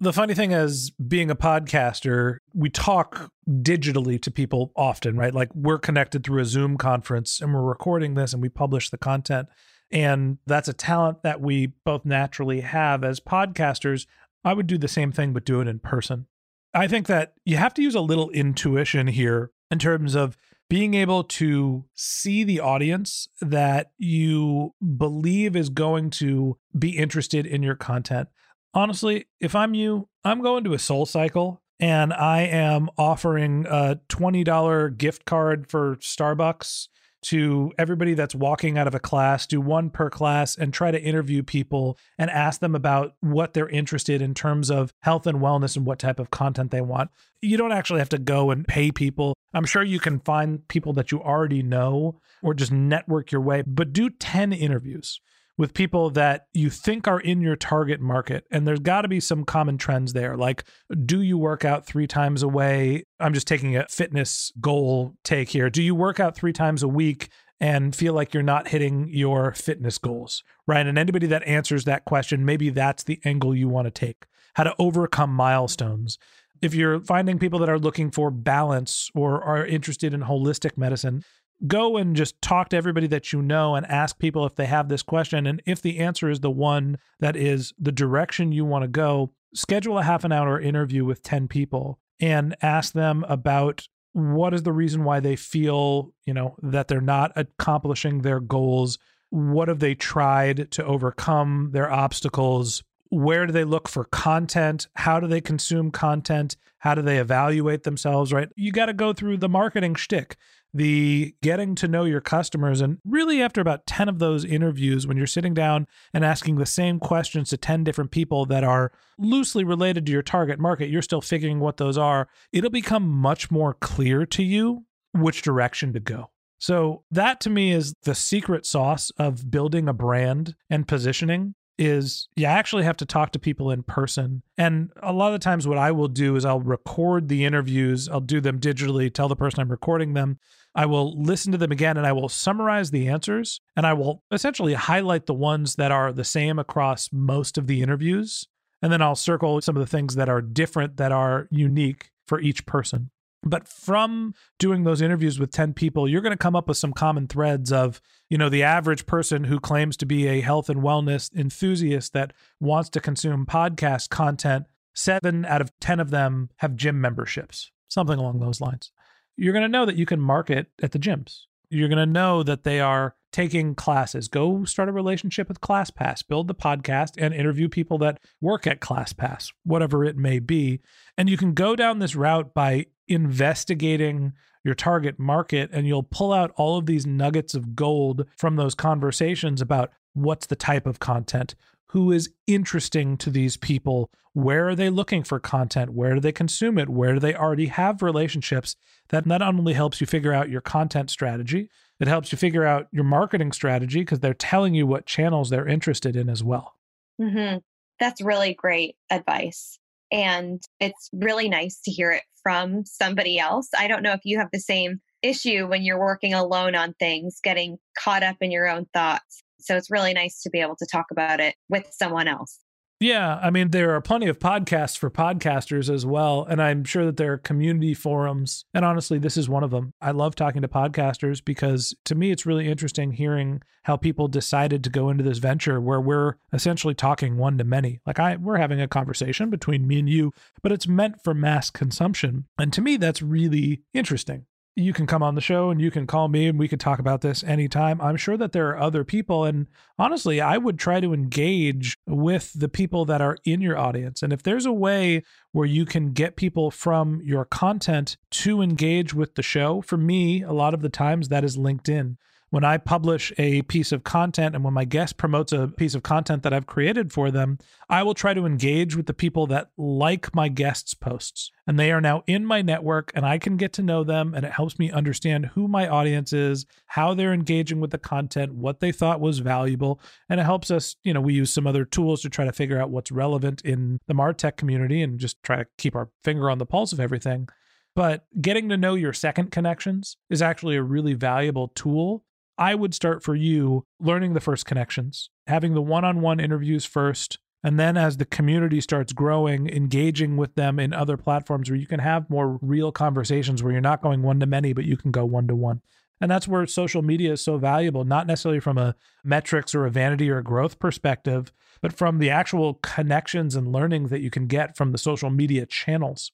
The 0.00 0.12
funny 0.12 0.34
thing 0.34 0.52
is 0.52 0.90
being 0.90 1.30
a 1.30 1.36
podcaster 1.36 2.38
we 2.52 2.68
talk 2.68 3.30
digitally 3.48 4.20
to 4.22 4.30
people 4.30 4.72
often 4.76 5.16
right? 5.16 5.34
Like 5.34 5.50
we're 5.54 5.78
connected 5.78 6.24
through 6.24 6.42
a 6.42 6.46
zoom 6.46 6.76
conference 6.76 7.40
and 7.40 7.54
we're 7.54 7.62
recording 7.62 8.14
this 8.14 8.32
and 8.32 8.42
we 8.42 8.48
publish 8.48 8.90
the 8.90 8.98
content 8.98 9.48
and 9.90 10.38
that's 10.46 10.68
a 10.68 10.72
talent 10.72 11.22
that 11.22 11.40
we 11.40 11.66
both 11.84 12.04
naturally 12.04 12.60
have 12.60 13.04
as 13.04 13.20
podcasters 13.20 14.06
I 14.44 14.52
would 14.52 14.66
do 14.66 14.78
the 14.78 14.88
same 14.88 15.12
thing, 15.12 15.32
but 15.32 15.44
do 15.44 15.60
it 15.60 15.68
in 15.68 15.78
person. 15.78 16.26
I 16.74 16.88
think 16.88 17.06
that 17.06 17.34
you 17.44 17.56
have 17.56 17.74
to 17.74 17.82
use 17.82 17.94
a 17.94 18.00
little 18.00 18.30
intuition 18.30 19.06
here 19.06 19.52
in 19.70 19.78
terms 19.78 20.14
of 20.14 20.36
being 20.68 20.94
able 20.94 21.22
to 21.22 21.84
see 21.94 22.42
the 22.42 22.60
audience 22.60 23.28
that 23.40 23.92
you 23.98 24.74
believe 24.96 25.54
is 25.54 25.68
going 25.68 26.10
to 26.10 26.58
be 26.76 26.96
interested 26.96 27.46
in 27.46 27.62
your 27.62 27.76
content. 27.76 28.28
Honestly, 28.72 29.26
if 29.40 29.54
I'm 29.54 29.74
you, 29.74 30.08
I'm 30.24 30.42
going 30.42 30.64
to 30.64 30.74
a 30.74 30.78
soul 30.78 31.06
cycle 31.06 31.62
and 31.78 32.12
I 32.12 32.42
am 32.42 32.88
offering 32.96 33.66
a 33.68 34.00
$20 34.08 34.96
gift 34.96 35.24
card 35.26 35.68
for 35.68 35.96
Starbucks 35.96 36.88
to 37.24 37.72
everybody 37.78 38.14
that's 38.14 38.34
walking 38.34 38.76
out 38.76 38.86
of 38.86 38.94
a 38.94 39.00
class, 39.00 39.46
do 39.46 39.60
one 39.60 39.90
per 39.90 40.10
class 40.10 40.56
and 40.56 40.72
try 40.72 40.90
to 40.90 41.00
interview 41.00 41.42
people 41.42 41.98
and 42.18 42.30
ask 42.30 42.60
them 42.60 42.74
about 42.74 43.14
what 43.20 43.54
they're 43.54 43.68
interested 43.68 44.20
in 44.20 44.34
terms 44.34 44.70
of 44.70 44.92
health 45.00 45.26
and 45.26 45.38
wellness 45.38 45.76
and 45.76 45.86
what 45.86 45.98
type 45.98 46.20
of 46.20 46.30
content 46.30 46.70
they 46.70 46.80
want. 46.80 47.10
You 47.40 47.56
don't 47.56 47.72
actually 47.72 48.00
have 48.00 48.10
to 48.10 48.18
go 48.18 48.50
and 48.50 48.66
pay 48.66 48.90
people. 48.90 49.34
I'm 49.54 49.64
sure 49.64 49.82
you 49.82 50.00
can 50.00 50.20
find 50.20 50.66
people 50.68 50.92
that 50.94 51.12
you 51.12 51.22
already 51.22 51.62
know 51.62 52.20
or 52.42 52.54
just 52.54 52.72
network 52.72 53.32
your 53.32 53.40
way, 53.40 53.62
but 53.66 53.92
do 53.92 54.10
10 54.10 54.52
interviews 54.52 55.20
with 55.56 55.74
people 55.74 56.10
that 56.10 56.46
you 56.52 56.68
think 56.70 57.06
are 57.06 57.20
in 57.20 57.40
your 57.40 57.56
target 57.56 58.00
market. 58.00 58.44
And 58.50 58.66
there's 58.66 58.80
got 58.80 59.02
to 59.02 59.08
be 59.08 59.20
some 59.20 59.44
common 59.44 59.78
trends 59.78 60.12
there. 60.12 60.36
Like, 60.36 60.64
do 61.04 61.22
you 61.22 61.38
work 61.38 61.64
out 61.64 61.86
three 61.86 62.06
times 62.06 62.42
a 62.42 62.48
way? 62.48 63.04
I'm 63.20 63.34
just 63.34 63.46
taking 63.46 63.76
a 63.76 63.86
fitness 63.88 64.52
goal 64.60 65.14
take 65.22 65.50
here. 65.50 65.70
Do 65.70 65.82
you 65.82 65.94
work 65.94 66.18
out 66.18 66.34
three 66.34 66.52
times 66.52 66.82
a 66.82 66.88
week? 66.88 67.28
And 67.60 67.94
feel 67.94 68.14
like 68.14 68.34
you're 68.34 68.42
not 68.42 68.68
hitting 68.68 69.08
your 69.08 69.54
fitness 69.54 69.96
goals, 69.96 70.42
right? 70.66 70.84
And 70.84 70.98
anybody 70.98 71.28
that 71.28 71.46
answers 71.46 71.84
that 71.84 72.04
question, 72.04 72.44
maybe 72.44 72.68
that's 72.68 73.04
the 73.04 73.20
angle 73.24 73.54
you 73.54 73.68
want 73.68 73.86
to 73.86 73.90
take 73.92 74.26
how 74.54 74.64
to 74.64 74.74
overcome 74.78 75.30
milestones 75.30 76.18
if 76.64 76.74
you're 76.74 77.00
finding 77.00 77.38
people 77.38 77.58
that 77.58 77.68
are 77.68 77.78
looking 77.78 78.10
for 78.10 78.30
balance 78.30 79.10
or 79.14 79.42
are 79.42 79.66
interested 79.66 80.14
in 80.14 80.22
holistic 80.22 80.78
medicine, 80.78 81.22
go 81.66 81.96
and 81.96 82.16
just 82.16 82.40
talk 82.42 82.68
to 82.70 82.76
everybody 82.76 83.06
that 83.06 83.32
you 83.32 83.40
know 83.40 83.74
and 83.74 83.86
ask 83.86 84.18
people 84.18 84.44
if 84.44 84.54
they 84.54 84.66
have 84.66 84.88
this 84.88 85.02
question. 85.02 85.46
And 85.46 85.62
if 85.66 85.80
the 85.80 85.98
answer 85.98 86.28
is 86.28 86.40
the 86.40 86.50
one 86.50 86.98
that 87.20 87.36
is 87.36 87.72
the 87.78 87.92
direction 87.92 88.52
you 88.52 88.64
want 88.64 88.82
to 88.82 88.88
go, 88.88 89.32
schedule 89.54 89.98
a 89.98 90.02
half 90.02 90.24
an 90.24 90.32
hour 90.32 90.60
interview 90.60 91.04
with 91.04 91.22
10 91.22 91.48
people 91.48 91.98
and 92.20 92.56
ask 92.62 92.92
them 92.92 93.24
about 93.28 93.86
what 94.12 94.54
is 94.54 94.62
the 94.62 94.72
reason 94.72 95.04
why 95.04 95.20
they 95.20 95.36
feel, 95.36 96.12
you 96.24 96.34
know, 96.34 96.56
that 96.62 96.88
they're 96.88 97.00
not 97.00 97.32
accomplishing 97.36 98.22
their 98.22 98.40
goals. 98.40 98.98
What 99.30 99.68
have 99.68 99.80
they 99.80 99.94
tried 99.94 100.70
to 100.72 100.84
overcome 100.84 101.70
their 101.72 101.90
obstacles? 101.90 102.84
Where 103.10 103.46
do 103.46 103.52
they 103.52 103.64
look 103.64 103.88
for 103.88 104.04
content? 104.04 104.86
How 104.94 105.18
do 105.18 105.26
they 105.26 105.40
consume 105.40 105.90
content? 105.90 106.56
How 106.78 106.94
do 106.94 107.02
they 107.02 107.18
evaluate 107.18 107.82
themselves, 107.82 108.32
right? 108.32 108.48
You 108.56 108.70
got 108.70 108.86
to 108.86 108.92
go 108.92 109.12
through 109.12 109.38
the 109.38 109.48
marketing 109.48 109.94
shtick 109.94 110.36
the 110.74 111.34
getting 111.40 111.76
to 111.76 111.88
know 111.88 112.04
your 112.04 112.20
customers. 112.20 112.80
And 112.80 112.98
really, 113.04 113.40
after 113.40 113.60
about 113.60 113.86
10 113.86 114.08
of 114.08 114.18
those 114.18 114.44
interviews, 114.44 115.06
when 115.06 115.16
you're 115.16 115.26
sitting 115.26 115.54
down 115.54 115.86
and 116.12 116.24
asking 116.24 116.56
the 116.56 116.66
same 116.66 116.98
questions 116.98 117.50
to 117.50 117.56
10 117.56 117.84
different 117.84 118.10
people 118.10 118.44
that 118.46 118.64
are 118.64 118.92
loosely 119.16 119.62
related 119.62 120.04
to 120.06 120.12
your 120.12 120.22
target 120.22 120.58
market, 120.58 120.90
you're 120.90 121.00
still 121.00 121.20
figuring 121.20 121.60
what 121.60 121.76
those 121.76 121.96
are. 121.96 122.28
It'll 122.52 122.70
become 122.70 123.08
much 123.08 123.50
more 123.50 123.74
clear 123.74 124.26
to 124.26 124.42
you 124.42 124.84
which 125.12 125.42
direction 125.42 125.92
to 125.92 126.00
go. 126.00 126.30
So, 126.58 127.04
that 127.10 127.40
to 127.42 127.50
me 127.50 127.72
is 127.72 127.94
the 128.02 128.14
secret 128.14 128.66
sauce 128.66 129.12
of 129.16 129.50
building 129.50 129.88
a 129.88 129.92
brand 129.92 130.56
and 130.68 130.88
positioning 130.88 131.54
is 131.78 132.28
you 132.36 132.46
actually 132.46 132.84
have 132.84 132.96
to 132.98 133.06
talk 133.06 133.32
to 133.32 133.38
people 133.38 133.70
in 133.70 133.82
person. 133.82 134.42
And 134.56 134.90
a 135.02 135.12
lot 135.12 135.28
of 135.28 135.32
the 135.32 135.44
times, 135.44 135.66
what 135.66 135.78
I 135.78 135.90
will 135.90 136.08
do 136.08 136.36
is 136.36 136.44
I'll 136.44 136.60
record 136.60 137.28
the 137.28 137.44
interviews, 137.44 138.08
I'll 138.08 138.20
do 138.20 138.40
them 138.40 138.60
digitally, 138.60 139.12
tell 139.12 139.28
the 139.28 139.36
person 139.36 139.60
I'm 139.60 139.70
recording 139.70 140.14
them. 140.14 140.38
I 140.74 140.86
will 140.86 141.20
listen 141.20 141.52
to 141.52 141.58
them 141.58 141.70
again 141.70 141.96
and 141.96 142.06
I 142.06 142.12
will 142.12 142.28
summarize 142.28 142.90
the 142.90 143.08
answers 143.08 143.60
and 143.76 143.86
I 143.86 143.92
will 143.92 144.22
essentially 144.32 144.74
highlight 144.74 145.26
the 145.26 145.34
ones 145.34 145.76
that 145.76 145.92
are 145.92 146.12
the 146.12 146.24
same 146.24 146.58
across 146.58 147.10
most 147.12 147.56
of 147.56 147.66
the 147.66 147.80
interviews. 147.80 148.46
And 148.82 148.92
then 148.92 149.00
I'll 149.00 149.14
circle 149.14 149.60
some 149.60 149.76
of 149.76 149.80
the 149.80 149.86
things 149.86 150.16
that 150.16 150.28
are 150.28 150.42
different, 150.42 150.96
that 150.96 151.12
are 151.12 151.48
unique 151.50 152.10
for 152.26 152.40
each 152.40 152.66
person. 152.66 153.10
But 153.44 153.68
from 153.68 154.34
doing 154.58 154.84
those 154.84 155.02
interviews 155.02 155.38
with 155.38 155.52
10 155.52 155.74
people, 155.74 156.08
you're 156.08 156.22
going 156.22 156.32
to 156.32 156.36
come 156.36 156.56
up 156.56 156.66
with 156.66 156.78
some 156.78 156.92
common 156.92 157.28
threads 157.28 157.70
of, 157.70 158.00
you 158.30 158.38
know, 158.38 158.48
the 158.48 158.62
average 158.62 159.06
person 159.06 159.44
who 159.44 159.60
claims 159.60 159.96
to 159.98 160.06
be 160.06 160.26
a 160.26 160.40
health 160.40 160.70
and 160.70 160.80
wellness 160.80 161.32
enthusiast 161.34 162.14
that 162.14 162.32
wants 162.58 162.88
to 162.90 163.00
consume 163.00 163.46
podcast 163.46 164.08
content. 164.08 164.64
Seven 164.94 165.44
out 165.44 165.60
of 165.60 165.72
10 165.80 166.00
of 166.00 166.10
them 166.10 166.48
have 166.58 166.76
gym 166.76 167.00
memberships, 167.00 167.70
something 167.88 168.18
along 168.18 168.40
those 168.40 168.60
lines. 168.60 168.90
You're 169.36 169.52
going 169.52 169.62
to 169.64 169.68
know 169.68 169.86
that 169.86 169.96
you 169.96 170.06
can 170.06 170.20
market 170.20 170.68
at 170.82 170.92
the 170.92 170.98
gyms. 170.98 171.42
You're 171.70 171.88
going 171.88 171.98
to 171.98 172.06
know 172.06 172.42
that 172.42 172.62
they 172.62 172.80
are 172.80 173.16
taking 173.32 173.74
classes. 173.74 174.28
Go 174.28 174.64
start 174.64 174.88
a 174.88 174.92
relationship 174.92 175.48
with 175.48 175.60
ClassPass, 175.60 176.26
build 176.26 176.46
the 176.46 176.54
podcast, 176.54 177.14
and 177.18 177.34
interview 177.34 177.68
people 177.68 177.98
that 177.98 178.20
work 178.40 178.66
at 178.66 178.80
ClassPass, 178.80 179.52
whatever 179.64 180.04
it 180.04 180.16
may 180.16 180.38
be. 180.38 180.80
And 181.18 181.28
you 181.28 181.36
can 181.36 181.52
go 181.52 181.74
down 181.74 181.98
this 181.98 182.14
route 182.14 182.54
by 182.54 182.86
investigating 183.08 184.34
your 184.62 184.74
target 184.74 185.18
market 185.18 185.68
and 185.72 185.86
you'll 185.86 186.04
pull 186.04 186.32
out 186.32 186.52
all 186.56 186.78
of 186.78 186.86
these 186.86 187.06
nuggets 187.06 187.54
of 187.54 187.74
gold 187.74 188.24
from 188.36 188.56
those 188.56 188.74
conversations 188.74 189.60
about 189.60 189.90
what's 190.14 190.46
the 190.46 190.56
type 190.56 190.86
of 190.86 191.00
content, 191.00 191.54
who 191.94 192.10
is 192.10 192.28
interesting 192.48 193.16
to 193.16 193.30
these 193.30 193.56
people, 193.56 194.10
where 194.32 194.68
are 194.68 194.74
they 194.74 194.90
looking 194.90 195.22
for 195.22 195.38
content, 195.38 195.92
where 195.92 196.14
do 196.14 196.20
they 196.20 196.32
consume 196.32 196.76
it, 196.76 196.88
where 196.88 197.14
do 197.14 197.20
they 197.20 197.36
already 197.36 197.66
have 197.66 198.02
relationships. 198.02 198.74
That 199.10 199.26
not 199.26 199.42
only 199.42 199.74
helps 199.74 200.00
you 200.00 200.06
figure 200.08 200.32
out 200.32 200.50
your 200.50 200.60
content 200.60 201.08
strategy, 201.08 201.70
it 202.00 202.08
helps 202.08 202.32
you 202.32 202.36
figure 202.36 202.64
out 202.64 202.88
your 202.90 203.04
marketing 203.04 203.52
strategy 203.52 204.00
because 204.00 204.18
they're 204.18 204.34
telling 204.34 204.74
you 204.74 204.88
what 204.88 205.06
channels 205.06 205.50
they're 205.50 205.68
interested 205.68 206.16
in 206.16 206.28
as 206.28 206.42
well. 206.42 206.74
Mm-hmm. 207.20 207.58
That's 208.00 208.20
really 208.20 208.54
great 208.54 208.96
advice. 209.08 209.78
And 210.10 210.60
it's 210.80 211.10
really 211.12 211.48
nice 211.48 211.80
to 211.84 211.92
hear 211.92 212.10
it 212.10 212.24
from 212.42 212.84
somebody 212.84 213.38
else. 213.38 213.68
I 213.78 213.86
don't 213.86 214.02
know 214.02 214.14
if 214.14 214.24
you 214.24 214.38
have 214.38 214.50
the 214.52 214.58
same 214.58 215.00
issue 215.22 215.68
when 215.68 215.82
you're 215.82 216.00
working 216.00 216.34
alone 216.34 216.74
on 216.74 216.94
things, 216.94 217.38
getting 217.40 217.78
caught 217.96 218.24
up 218.24 218.38
in 218.40 218.50
your 218.50 218.68
own 218.68 218.86
thoughts. 218.92 219.44
So 219.64 219.76
it's 219.76 219.90
really 219.90 220.12
nice 220.12 220.42
to 220.42 220.50
be 220.50 220.60
able 220.60 220.76
to 220.76 220.86
talk 220.86 221.06
about 221.10 221.40
it 221.40 221.54
with 221.68 221.88
someone 221.90 222.28
else. 222.28 222.60
Yeah, 223.00 223.40
I 223.42 223.50
mean, 223.50 223.70
there 223.70 223.94
are 223.94 224.00
plenty 224.00 224.28
of 224.28 224.38
podcasts 224.38 224.96
for 224.96 225.10
podcasters 225.10 225.92
as 225.92 226.06
well. 226.06 226.46
And 226.48 226.62
I'm 226.62 226.84
sure 226.84 227.04
that 227.04 227.16
there 227.16 227.32
are 227.32 227.38
community 227.38 227.92
forums. 227.92 228.64
And 228.72 228.84
honestly, 228.84 229.18
this 229.18 229.36
is 229.36 229.48
one 229.48 229.64
of 229.64 229.70
them. 229.70 229.92
I 230.00 230.12
love 230.12 230.36
talking 230.36 230.62
to 230.62 230.68
podcasters 230.68 231.44
because 231.44 231.94
to 232.04 232.14
me, 232.14 232.30
it's 232.30 232.46
really 232.46 232.68
interesting 232.68 233.12
hearing 233.12 233.62
how 233.82 233.96
people 233.96 234.28
decided 234.28 234.84
to 234.84 234.90
go 234.90 235.10
into 235.10 235.24
this 235.24 235.38
venture 235.38 235.80
where 235.80 236.00
we're 236.00 236.36
essentially 236.52 236.94
talking 236.94 237.36
one 237.36 237.58
to 237.58 237.64
many. 237.64 238.00
Like, 238.06 238.18
I, 238.18 238.36
we're 238.36 238.58
having 238.58 238.80
a 238.80 238.88
conversation 238.88 239.50
between 239.50 239.86
me 239.86 239.98
and 239.98 240.08
you, 240.08 240.32
but 240.62 240.72
it's 240.72 240.88
meant 240.88 241.22
for 241.22 241.34
mass 241.34 241.70
consumption. 241.70 242.46
And 242.58 242.72
to 242.72 242.80
me, 242.80 242.96
that's 242.96 243.20
really 243.20 243.82
interesting 243.92 244.46
you 244.76 244.92
can 244.92 245.06
come 245.06 245.22
on 245.22 245.36
the 245.36 245.40
show 245.40 245.70
and 245.70 245.80
you 245.80 245.90
can 245.90 246.06
call 246.06 246.28
me 246.28 246.48
and 246.48 246.58
we 246.58 246.66
can 246.66 246.78
talk 246.78 246.98
about 246.98 247.20
this 247.20 247.44
anytime. 247.44 248.00
I'm 248.00 248.16
sure 248.16 248.36
that 248.36 248.52
there 248.52 248.68
are 248.70 248.78
other 248.78 249.04
people. 249.04 249.44
And 249.44 249.66
honestly, 249.98 250.40
I 250.40 250.58
would 250.58 250.78
try 250.78 251.00
to 251.00 251.14
engage 251.14 251.96
with 252.06 252.52
the 252.54 252.68
people 252.68 253.04
that 253.04 253.20
are 253.20 253.36
in 253.44 253.60
your 253.60 253.78
audience. 253.78 254.22
And 254.22 254.32
if 254.32 254.42
there's 254.42 254.66
a 254.66 254.72
way 254.72 255.22
where 255.52 255.66
you 255.66 255.84
can 255.84 256.12
get 256.12 256.34
people 256.34 256.72
from 256.72 257.20
your 257.24 257.44
content 257.44 258.16
to 258.30 258.62
engage 258.62 259.14
with 259.14 259.36
the 259.36 259.42
show, 259.42 259.80
for 259.80 259.96
me, 259.96 260.42
a 260.42 260.52
lot 260.52 260.74
of 260.74 260.82
the 260.82 260.88
times 260.88 261.28
that 261.28 261.44
is 261.44 261.56
LinkedIn 261.56 262.16
when 262.54 262.62
I 262.62 262.78
publish 262.78 263.32
a 263.36 263.62
piece 263.62 263.90
of 263.90 264.04
content 264.04 264.54
and 264.54 264.62
when 264.62 264.74
my 264.74 264.84
guest 264.84 265.16
promotes 265.16 265.50
a 265.50 265.66
piece 265.66 265.96
of 265.96 266.04
content 266.04 266.44
that 266.44 266.52
I've 266.52 266.68
created 266.68 267.12
for 267.12 267.32
them, 267.32 267.58
I 267.88 268.04
will 268.04 268.14
try 268.14 268.32
to 268.32 268.46
engage 268.46 268.94
with 268.94 269.06
the 269.06 269.12
people 269.12 269.48
that 269.48 269.70
like 269.76 270.32
my 270.36 270.46
guests' 270.46 270.94
posts. 270.94 271.50
And 271.66 271.80
they 271.80 271.90
are 271.90 272.00
now 272.00 272.22
in 272.28 272.46
my 272.46 272.62
network 272.62 273.10
and 273.12 273.26
I 273.26 273.38
can 273.38 273.56
get 273.56 273.72
to 273.72 273.82
know 273.82 274.04
them 274.04 274.34
and 274.34 274.46
it 274.46 274.52
helps 274.52 274.78
me 274.78 274.92
understand 274.92 275.46
who 275.46 275.66
my 275.66 275.88
audience 275.88 276.32
is, 276.32 276.64
how 276.86 277.12
they're 277.12 277.32
engaging 277.32 277.80
with 277.80 277.90
the 277.90 277.98
content, 277.98 278.54
what 278.54 278.78
they 278.78 278.92
thought 278.92 279.20
was 279.20 279.40
valuable. 279.40 280.00
And 280.28 280.38
it 280.38 280.44
helps 280.44 280.70
us, 280.70 280.94
you 281.02 281.12
know, 281.12 281.20
we 281.20 281.34
use 281.34 281.52
some 281.52 281.66
other 281.66 281.84
tools 281.84 282.22
to 282.22 282.30
try 282.30 282.44
to 282.44 282.52
figure 282.52 282.80
out 282.80 282.90
what's 282.90 283.10
relevant 283.10 283.62
in 283.62 283.98
the 284.06 284.14
Martech 284.14 284.56
community 284.56 285.02
and 285.02 285.18
just 285.18 285.42
try 285.42 285.56
to 285.56 285.66
keep 285.76 285.96
our 285.96 286.08
finger 286.22 286.48
on 286.48 286.58
the 286.58 286.66
pulse 286.66 286.92
of 286.92 287.00
everything. 287.00 287.48
But 287.96 288.26
getting 288.40 288.68
to 288.68 288.76
know 288.76 288.94
your 288.94 289.12
second 289.12 289.50
connections 289.50 290.18
is 290.30 290.40
actually 290.40 290.76
a 290.76 290.82
really 290.84 291.14
valuable 291.14 291.66
tool 291.74 292.24
I 292.56 292.74
would 292.74 292.94
start 292.94 293.22
for 293.22 293.34
you 293.34 293.84
learning 294.00 294.34
the 294.34 294.40
first 294.40 294.66
connections, 294.66 295.30
having 295.46 295.74
the 295.74 295.82
one 295.82 296.04
on 296.04 296.20
one 296.20 296.40
interviews 296.40 296.84
first. 296.84 297.38
And 297.64 297.80
then 297.80 297.96
as 297.96 298.18
the 298.18 298.26
community 298.26 298.80
starts 298.80 299.12
growing, 299.12 299.68
engaging 299.68 300.36
with 300.36 300.54
them 300.54 300.78
in 300.78 300.92
other 300.92 301.16
platforms 301.16 301.70
where 301.70 301.78
you 301.78 301.86
can 301.86 302.00
have 302.00 302.28
more 302.28 302.58
real 302.60 302.92
conversations 302.92 303.62
where 303.62 303.72
you're 303.72 303.80
not 303.80 304.02
going 304.02 304.22
one 304.22 304.38
to 304.40 304.46
many, 304.46 304.72
but 304.72 304.84
you 304.84 304.96
can 304.96 305.10
go 305.10 305.24
one 305.24 305.48
to 305.48 305.56
one. 305.56 305.80
And 306.20 306.30
that's 306.30 306.46
where 306.46 306.66
social 306.66 307.02
media 307.02 307.32
is 307.32 307.40
so 307.40 307.56
valuable, 307.56 308.04
not 308.04 308.26
necessarily 308.26 308.60
from 308.60 308.78
a 308.78 308.94
metrics 309.24 309.74
or 309.74 309.84
a 309.84 309.90
vanity 309.90 310.30
or 310.30 310.38
a 310.38 310.44
growth 310.44 310.78
perspective, 310.78 311.52
but 311.80 311.92
from 311.92 312.18
the 312.18 312.30
actual 312.30 312.74
connections 312.74 313.56
and 313.56 313.72
learnings 313.72 314.10
that 314.10 314.20
you 314.20 314.30
can 314.30 314.46
get 314.46 314.76
from 314.76 314.92
the 314.92 314.98
social 314.98 315.30
media 315.30 315.66
channels. 315.66 316.32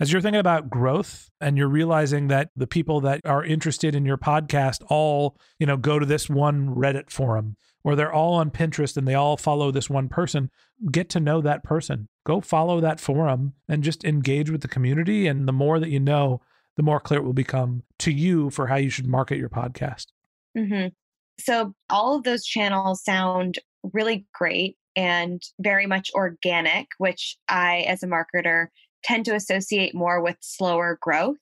As 0.00 0.12
you're 0.12 0.22
thinking 0.22 0.38
about 0.38 0.70
growth 0.70 1.28
and 1.40 1.58
you're 1.58 1.68
realizing 1.68 2.28
that 2.28 2.50
the 2.54 2.68
people 2.68 3.00
that 3.00 3.20
are 3.24 3.44
interested 3.44 3.96
in 3.96 4.04
your 4.04 4.16
podcast 4.16 4.82
all, 4.88 5.36
you 5.58 5.66
know, 5.66 5.76
go 5.76 5.98
to 5.98 6.06
this 6.06 6.30
one 6.30 6.74
Reddit 6.74 7.10
forum 7.10 7.56
or 7.82 7.96
they're 7.96 8.12
all 8.12 8.34
on 8.34 8.50
Pinterest 8.50 8.96
and 8.96 9.08
they 9.08 9.14
all 9.14 9.36
follow 9.36 9.72
this 9.72 9.90
one 9.90 10.08
person, 10.08 10.50
get 10.92 11.08
to 11.10 11.20
know 11.20 11.40
that 11.40 11.64
person. 11.64 12.08
Go 12.24 12.40
follow 12.40 12.80
that 12.80 13.00
forum 13.00 13.54
and 13.68 13.82
just 13.82 14.04
engage 14.04 14.50
with 14.50 14.60
the 14.60 14.68
community. 14.68 15.26
And 15.26 15.48
the 15.48 15.52
more 15.52 15.80
that 15.80 15.90
you 15.90 15.98
know, 15.98 16.42
the 16.76 16.82
more 16.84 17.00
clear 17.00 17.18
it 17.20 17.24
will 17.24 17.32
become 17.32 17.82
to 18.00 18.12
you 18.12 18.50
for 18.50 18.68
how 18.68 18.76
you 18.76 18.90
should 18.90 19.08
market 19.08 19.38
your 19.38 19.48
podcast. 19.48 20.06
Mm-hmm. 20.56 20.88
So, 21.40 21.74
all 21.88 22.16
of 22.16 22.24
those 22.24 22.44
channels 22.44 23.02
sound 23.02 23.58
really 23.92 24.26
great 24.34 24.76
and 24.96 25.40
very 25.60 25.86
much 25.86 26.10
organic, 26.14 26.88
which 26.98 27.36
I, 27.48 27.80
as 27.88 28.02
a 28.02 28.06
marketer, 28.06 28.66
tend 29.08 29.24
to 29.24 29.34
associate 29.34 29.94
more 29.94 30.20
with 30.20 30.36
slower 30.40 30.98
growth. 31.00 31.38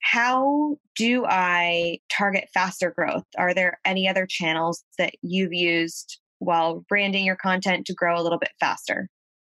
How 0.00 0.76
do 0.96 1.24
I 1.26 1.98
target 2.10 2.48
faster 2.52 2.92
growth? 2.96 3.24
Are 3.36 3.54
there 3.54 3.78
any 3.84 4.08
other 4.08 4.26
channels 4.26 4.82
that 4.98 5.14
you've 5.22 5.52
used 5.52 6.18
while 6.38 6.84
branding 6.88 7.24
your 7.24 7.36
content 7.36 7.86
to 7.86 7.94
grow 7.94 8.18
a 8.18 8.22
little 8.22 8.38
bit 8.38 8.52
faster? 8.58 9.08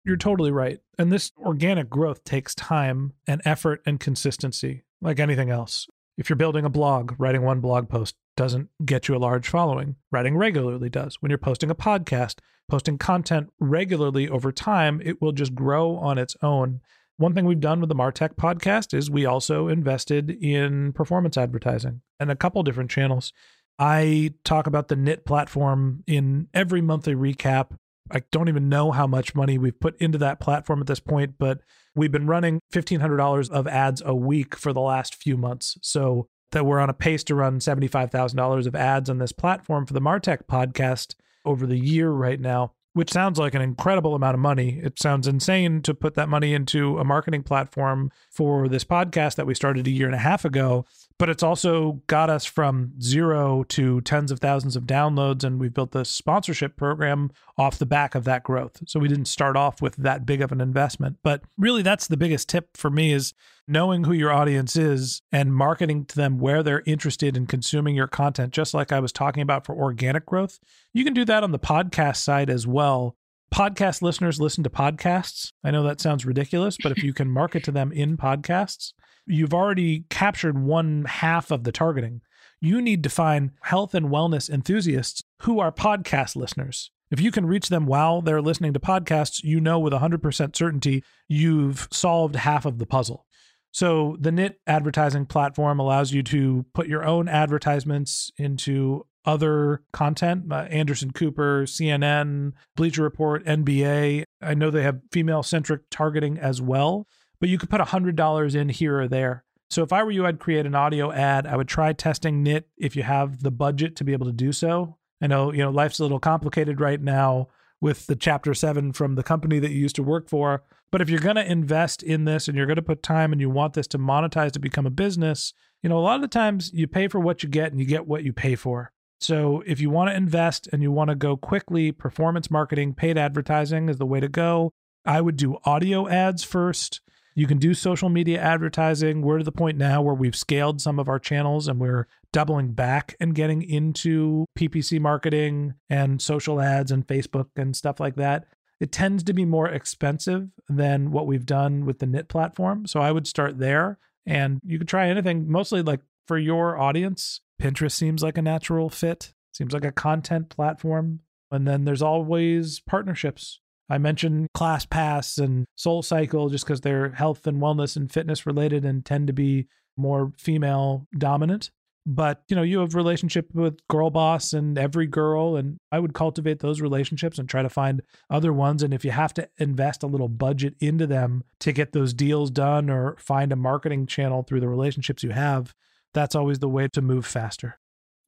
You're 0.05 0.17
totally 0.17 0.51
right. 0.51 0.79
And 0.99 1.11
this 1.13 1.33
organic 1.39 1.91
growth 1.91 2.25
takes 2.25 2.55
time 2.55 3.13
and 3.27 3.43
effort 3.45 3.83
and 3.85 3.99
consistency, 4.01 4.85
like 5.01 5.19
anything 5.19 5.51
else. 5.51 5.87
If 6.17 6.29
you're 6.29 6.37
building 6.37 6.65
a 6.65 6.71
blog, 6.71 7.15
writing 7.19 7.43
one 7.43 7.61
blog 7.61 7.89
post 7.89 8.17
doesn't 8.37 8.71
get 8.85 9.09
you 9.09 9.17
a 9.17 9.19
large 9.19 9.49
following. 9.49 9.97
Writing 10.11 10.37
regularly 10.37 10.89
does. 10.89 11.17
When 11.21 11.31
you're 11.31 11.39
posting 11.39 11.71
a 11.71 11.75
podcast, 11.75 12.39
posting 12.69 12.99
content 12.99 13.51
regularly 13.61 14.29
over 14.29 14.51
time, 14.51 15.01
it 15.05 15.21
will 15.21 15.33
just 15.33 15.55
grow 15.55 15.97
on 15.97 16.19
its 16.19 16.37
own. 16.43 16.81
One 17.19 17.35
thing 17.35 17.47
we've 17.47 17.59
done 17.59 17.81
with 17.81 17.89
the 17.89 17.97
Martech 17.97 18.37
podcast 18.37 18.95
is 18.95 19.11
we 19.11 19.27
also 19.27 19.67
invested 19.67 20.31
in 20.31 20.93
performance 20.93 21.37
advertising 21.37 22.01
and 22.21 22.31
a 22.31 22.37
couple 22.37 22.63
different 22.63 22.93
channels. 22.93 23.33
I 23.77 24.35
talk 24.45 24.69
about 24.69 24.87
the 24.87 24.95
Knit 24.95 25.25
platform 25.25 26.05
in 26.07 26.47
every 26.55 26.81
monthly 26.81 27.17
recap. 27.17 27.77
I 28.13 28.23
don't 28.31 28.49
even 28.49 28.69
know 28.69 28.93
how 28.93 29.09
much 29.09 29.35
money 29.35 29.59
we've 29.59 29.79
put 29.81 30.01
into 30.01 30.17
that 30.19 30.39
platform 30.39 30.81
at 30.81 30.87
this 30.87 31.01
point, 31.01 31.35
but 31.41 31.59
we've 31.97 32.13
been 32.13 32.29
running 32.29 32.61
$1,500 32.73 33.51
of 33.51 33.67
ads 33.67 34.01
a 34.07 34.15
week 34.15 34.55
for 34.55 34.73
the 34.73 34.81
last 34.81 35.17
few 35.17 35.37
months. 35.37 35.77
So 35.83 36.29
that 36.53 36.65
we're 36.65 36.79
on 36.79 36.89
a 36.89 36.95
pace 36.95 37.25
to 37.25 37.35
run 37.35 37.59
$75,000 37.59 38.67
of 38.67 38.77
ads 38.77 39.11
on 39.11 39.19
this 39.19 39.33
platform 39.33 39.87
for 39.87 39.93
the 39.93 40.01
Martech 40.01 40.47
podcast 40.49 41.17
over 41.45 41.67
the 41.67 41.79
year 41.79 42.11
right 42.11 42.41
now 42.41 42.75
which 42.95 43.13
sounds 43.13 43.39
like 43.39 43.55
an 43.55 43.63
incredible 43.63 44.15
amount 44.15 44.35
of 44.35 44.41
money. 44.41 44.81
It 44.83 44.99
sounds 44.99 45.27
insane 45.27 45.83
to 45.83 45.95
put 45.95 46.15
that 46.15 46.29
money 46.29 46.55
into 46.55 46.99
a 46.99 47.05
marketing 47.05 47.43
platform 47.43 48.11
for 48.31 48.69
this 48.69 48.85
podcast 48.85 49.37
that 49.37 49.47
we 49.47 49.55
started 49.55 49.87
a 49.87 49.91
year 49.91 50.07
and 50.07 50.15
a 50.15 50.19
half 50.19 50.45
ago. 50.45 50.85
But 51.19 51.29
it's 51.29 51.43
also 51.43 52.01
got 52.07 52.31
us 52.31 52.45
from 52.45 52.93
zero 53.01 53.65
to 53.71 54.01
tens 54.03 54.31
of 54.31 54.39
thousands 54.39 54.77
of 54.77 54.85
downloads. 54.85 55.43
And 55.43 55.59
we've 55.59 55.75
built 55.75 55.91
the 55.91 56.05
sponsorship 56.05 56.77
program 56.77 57.33
off 57.57 57.79
the 57.79 57.87
back 57.87 58.15
of 58.15 58.23
that 58.25 58.45
growth. 58.45 58.83
So 58.87 59.01
we 59.01 59.09
didn't 59.09 59.27
start 59.27 59.57
off 59.57 59.83
with 59.83 59.97
that 59.97 60.25
big 60.25 60.41
of 60.41 60.53
an 60.53 60.61
investment. 60.61 61.17
But 61.25 61.43
really, 61.57 61.83
that's 61.83 62.07
the 62.07 62.17
biggest 62.17 62.49
tip 62.49 62.77
for 62.77 62.89
me 62.89 63.13
is 63.13 63.35
knowing 63.67 64.05
who 64.05 64.13
your 64.13 64.33
audience 64.33 64.77
is 64.77 65.21
and 65.31 65.55
marketing 65.55 66.07
to 66.07 66.17
them 66.17 66.39
where 66.39 66.63
they're 66.63 66.83
interested 66.87 67.37
in 67.37 67.47
consuming 67.47 67.95
your 67.95 68.07
content, 68.07 68.53
just 68.53 68.73
like 68.73 68.93
I 68.93 69.01
was 69.01 69.13
talking 69.13 69.43
about 69.43 69.67
for 69.67 69.75
organic 69.75 70.25
growth. 70.25 70.59
You 70.95 71.05
can 71.05 71.15
do 71.15 71.25
that 71.27 71.43
on 71.43 71.51
the 71.53 71.59
podcast 71.59 72.17
side 72.17 72.49
as 72.49 72.67
well. 72.67 73.17
Podcast 73.53 74.03
listeners 74.03 74.41
listen 74.41 74.63
to 74.65 74.71
podcasts. 74.71 75.53
I 75.65 75.71
know 75.71 75.83
that 75.83 76.01
sounds 76.01 76.27
ridiculous, 76.27 76.77
but 76.83 76.93
if 76.93 77.03
you 77.03 77.13
can 77.13 77.31
market 77.31 77.65
to 77.65 77.73
them 77.73 77.93
in 77.93 78.17
podcasts, 78.17 78.93
you've 79.29 79.55
already 79.55 80.05
captured 80.11 80.59
one 80.59 81.05
half 81.05 81.51
of 81.51 81.65
the 81.65 81.73
targeting. 81.73 82.21
You 82.61 82.83
need 82.83 83.03
to 83.05 83.11
find 83.11 83.53
health 83.63 83.95
and 83.95 84.07
wellness 84.07 84.51
enthusiasts 84.51 85.23
who 85.43 85.61
are 85.61 85.71
podcast 85.71 86.35
listeners. 86.35 86.91
If 87.11 87.21
you 87.21 87.31
can 87.31 87.47
reach 87.47 87.69
them 87.69 87.87
while 87.87 88.21
they're 88.21 88.43
listening 88.43 88.73
to 88.75 88.81
podcasts, 88.81 89.43
you 89.43 89.61
know 89.61 89.79
with 89.79 89.93
100% 89.93 90.57
certainty 90.57 91.03
you've 91.29 91.89
solved 91.91 92.37
half 92.37 92.67
of 92.67 92.79
the 92.79 92.87
puzzle. 92.87 93.25
So 93.71 94.17
the 94.21 94.33
Knit 94.33 94.61
advertising 94.67 95.27
platform 95.27 95.79
allows 95.79 96.13
you 96.13 96.23
to 96.25 96.67
put 96.75 96.89
your 96.89 97.05
own 97.05 97.29
advertisements 97.29 98.33
into 98.39 99.07
other 99.25 99.83
content 99.93 100.51
uh, 100.51 100.67
Anderson 100.71 101.13
Cooper, 101.13 101.65
CNN, 101.65 102.53
Bleacher 102.77 103.03
Report, 103.03 103.45
NBA. 103.45 104.25
I 104.41 104.55
know 104.55 104.71
they 104.71 104.83
have 104.83 105.01
female 105.13 105.43
centric 105.43 105.83
targeting 105.91 106.39
as 106.39 106.63
well, 106.63 107.07
but 107.41 107.49
you 107.49 107.59
could 107.59 107.71
put 107.71 107.81
$100 107.81 108.55
in 108.55 108.69
here 108.69 109.01
or 109.01 109.09
there. 109.09 109.45
So 109.71 109.83
if 109.83 109.93
I 109.93 110.03
were 110.03 110.11
you, 110.11 110.27
I'd 110.27 110.41
create 110.41 110.67
an 110.67 110.75
audio 110.75 111.13
ad. 111.13 111.47
I 111.47 111.57
would 111.57 111.69
try 111.69 111.93
testing 111.93 112.43
Knit 112.43 112.69
if 112.77 112.97
you 112.97 113.03
have 113.03 113.43
the 113.43 113.51
budget 113.51 113.97
to 113.97 114.05
be 114.05 114.13
able 114.13 114.27
to 114.27 114.33
do 114.33 114.53
so. 114.53 114.97
I 115.21 115.27
know, 115.27 115.53
you 115.53 115.59
know, 115.59 115.71
life's 115.71 115.99
a 115.99 116.03
little 116.03 116.21
complicated 116.21 116.81
right 116.81 117.01
now 117.01 117.49
with 117.81 118.07
the 118.07 118.17
chapter 118.17 118.55
7 118.55 118.93
from 118.93 119.15
the 119.15 119.23
company 119.23 119.59
that 119.59 119.71
you 119.71 119.79
used 119.79 119.97
to 119.97 120.03
work 120.03 120.29
for, 120.29 120.65
but 120.91 121.01
if 121.01 121.11
you're 121.11 121.21
going 121.21 121.37
to 121.37 121.51
invest 121.51 122.03
in 122.03 122.25
this 122.25 122.49
and 122.49 122.57
you're 122.57 122.67
going 122.67 122.77
to 122.77 122.83
put 122.83 123.03
time 123.03 123.33
and 123.33 123.41
you 123.41 123.51
want 123.51 123.75
this 123.75 123.87
to 123.89 123.99
monetize 123.99 124.53
to 124.53 124.59
become 124.59 124.87
a 124.87 124.91
business, 124.91 125.53
you 125.83 125.89
know, 125.89 125.99
a 125.99 126.01
lot 126.01 126.17
of 126.17 126.23
the 126.23 126.29
times 126.29 126.73
you 126.73 126.87
pay 126.87 127.09
for 127.09 127.21
what 127.21 127.43
you 127.43 127.49
get 127.49 127.71
and 127.71 127.79
you 127.79 127.87
get 127.87 128.07
what 128.07 128.25
you 128.25 128.33
pay 128.33 128.55
for. 128.55 128.91
So 129.21 129.63
if 129.67 129.81
you 129.81 129.91
want 129.91 130.11
to 130.11 130.17
invest 130.17 130.69
and 130.73 130.83
you 130.83 130.91
want 130.91 131.11
to 131.11 131.15
go 131.15 131.37
quickly, 131.37 131.93
performance 131.93 132.51
marketing, 132.51 132.95
paid 132.95 133.19
advertising 133.19 133.89
is 133.89 133.99
the 133.99 134.07
way 134.07 134.21
to 134.21 134.29
go. 134.29 134.73
I 135.05 135.21
would 135.21 135.37
do 135.37 135.59
audio 135.65 136.09
ads 136.09 136.45
first. 136.45 137.01
You 137.39 137.47
can 137.47 137.59
do 137.59 137.73
social 137.73 138.09
media 138.09 138.41
advertising. 138.41 139.23
We're 139.23 139.39
to 139.39 139.45
the 139.45 139.53
point 139.53 139.79
now 139.79 140.03
where 140.03 140.15
we've 140.15 140.35
scaled 140.35 140.81
some 140.81 140.99
of 140.99 141.09
our 141.09 141.21
channels 141.21 141.69
and 141.69 141.79
we're 141.79 142.09
doubling 142.33 142.73
back 142.73 143.15
and 143.21 143.33
getting 143.33 143.63
into 143.63 144.45
PPC 144.59 145.01
marketing 145.01 145.75
and 145.89 146.21
social 146.21 146.61
ads 146.61 146.91
and 146.91 147.07
Facebook 147.07 147.47
and 147.55 147.77
stuff 147.77 148.01
like 148.01 148.17
that. 148.17 148.47
It 148.81 148.91
tends 148.91 149.23
to 149.23 149.33
be 149.33 149.45
more 149.45 149.69
expensive 149.69 150.49
than 150.69 151.13
what 151.13 151.29
we've 151.29 151.47
done 151.47 151.87
with 151.87 152.01
the 152.01 152.07
Knit 152.07 152.29
platform. 152.29 152.89
So 152.89 152.99
I 152.99 153.13
would 153.13 153.29
start 153.29 153.61
there 153.61 153.99
and 154.27 154.59
you 154.65 154.77
could 154.77 154.89
try 154.89 155.07
anything, 155.07 155.49
mostly 155.49 155.81
like 155.81 156.01
for 156.27 156.39
your 156.39 156.77
audience. 156.77 157.41
Pinterest 157.63 157.93
seems 157.93 158.21
like 158.21 158.37
a 158.37 158.43
natural 158.43 158.91
fit, 158.91 159.33
seems 159.53 159.73
like 159.73 159.85
a 159.85 159.93
content 159.93 160.49
platform. 160.49 161.21
And 161.53 161.69
then 161.69 161.85
there's 161.85 162.03
always 162.03 162.81
partnerships. 162.81 163.61
I 163.91 163.99
mentioned 163.99 164.49
ClassPass 164.55 165.43
and 165.43 165.67
Soul 165.77 166.03
Cycle 166.03 166.51
just 166.51 166.65
because 166.65 166.83
they're 166.83 167.11
health 167.11 167.47
and 167.47 167.61
wellness 167.61 167.97
and 167.97 168.11
fitness 168.11 168.47
related 168.47 168.85
and 168.85 169.05
tend 169.05 169.27
to 169.29 169.33
be 169.33 169.67
more 169.97 170.33
female 170.39 171.07
dominant. 171.17 171.71
But 172.07 172.43
you 172.49 172.57
know 172.57 172.63
you 172.63 172.79
have 172.79 172.95
relationship 172.95 173.49
with 173.53 173.87
girl 173.89 174.09
boss 174.09 174.55
and 174.55 174.79
every 174.79 175.07
girl 175.07 175.57
and 175.57 175.77
i 175.93 175.99
would 175.99 176.15
cultivate 176.15 176.61
those 176.61 176.81
relationships 176.81 177.39
and 177.39 177.47
try 177.47 177.63
to 177.63 177.69
find 177.69 178.01
other 178.31 178.51
ones. 178.53 178.83
And 178.83 178.95
if 178.95 179.05
you 179.05 179.11
have 179.11 179.35
to 179.35 179.49
invest 179.59 180.03
a 180.03 180.07
little 180.07 180.29
budget 180.29 180.75
into 180.81 181.07
them 181.07 181.45
to 181.61 181.73
get 181.73 181.93
those 181.93 182.15
deals 182.15 182.51
done 182.51 182.89
or 182.89 183.17
find 183.19 183.53
a 183.53 183.57
marketing 183.57 184.07
channel 184.07 184.43
through 184.43 184.61
the 184.61 184.69
relationships 184.69 185.23
you 185.23 185.31
have 185.31 185.75
that's 186.15 186.35
always 186.35 186.61
the 186.61 186.69
way 186.69 186.89
to 186.89 187.03
move 187.03 187.27
faster. 187.27 187.79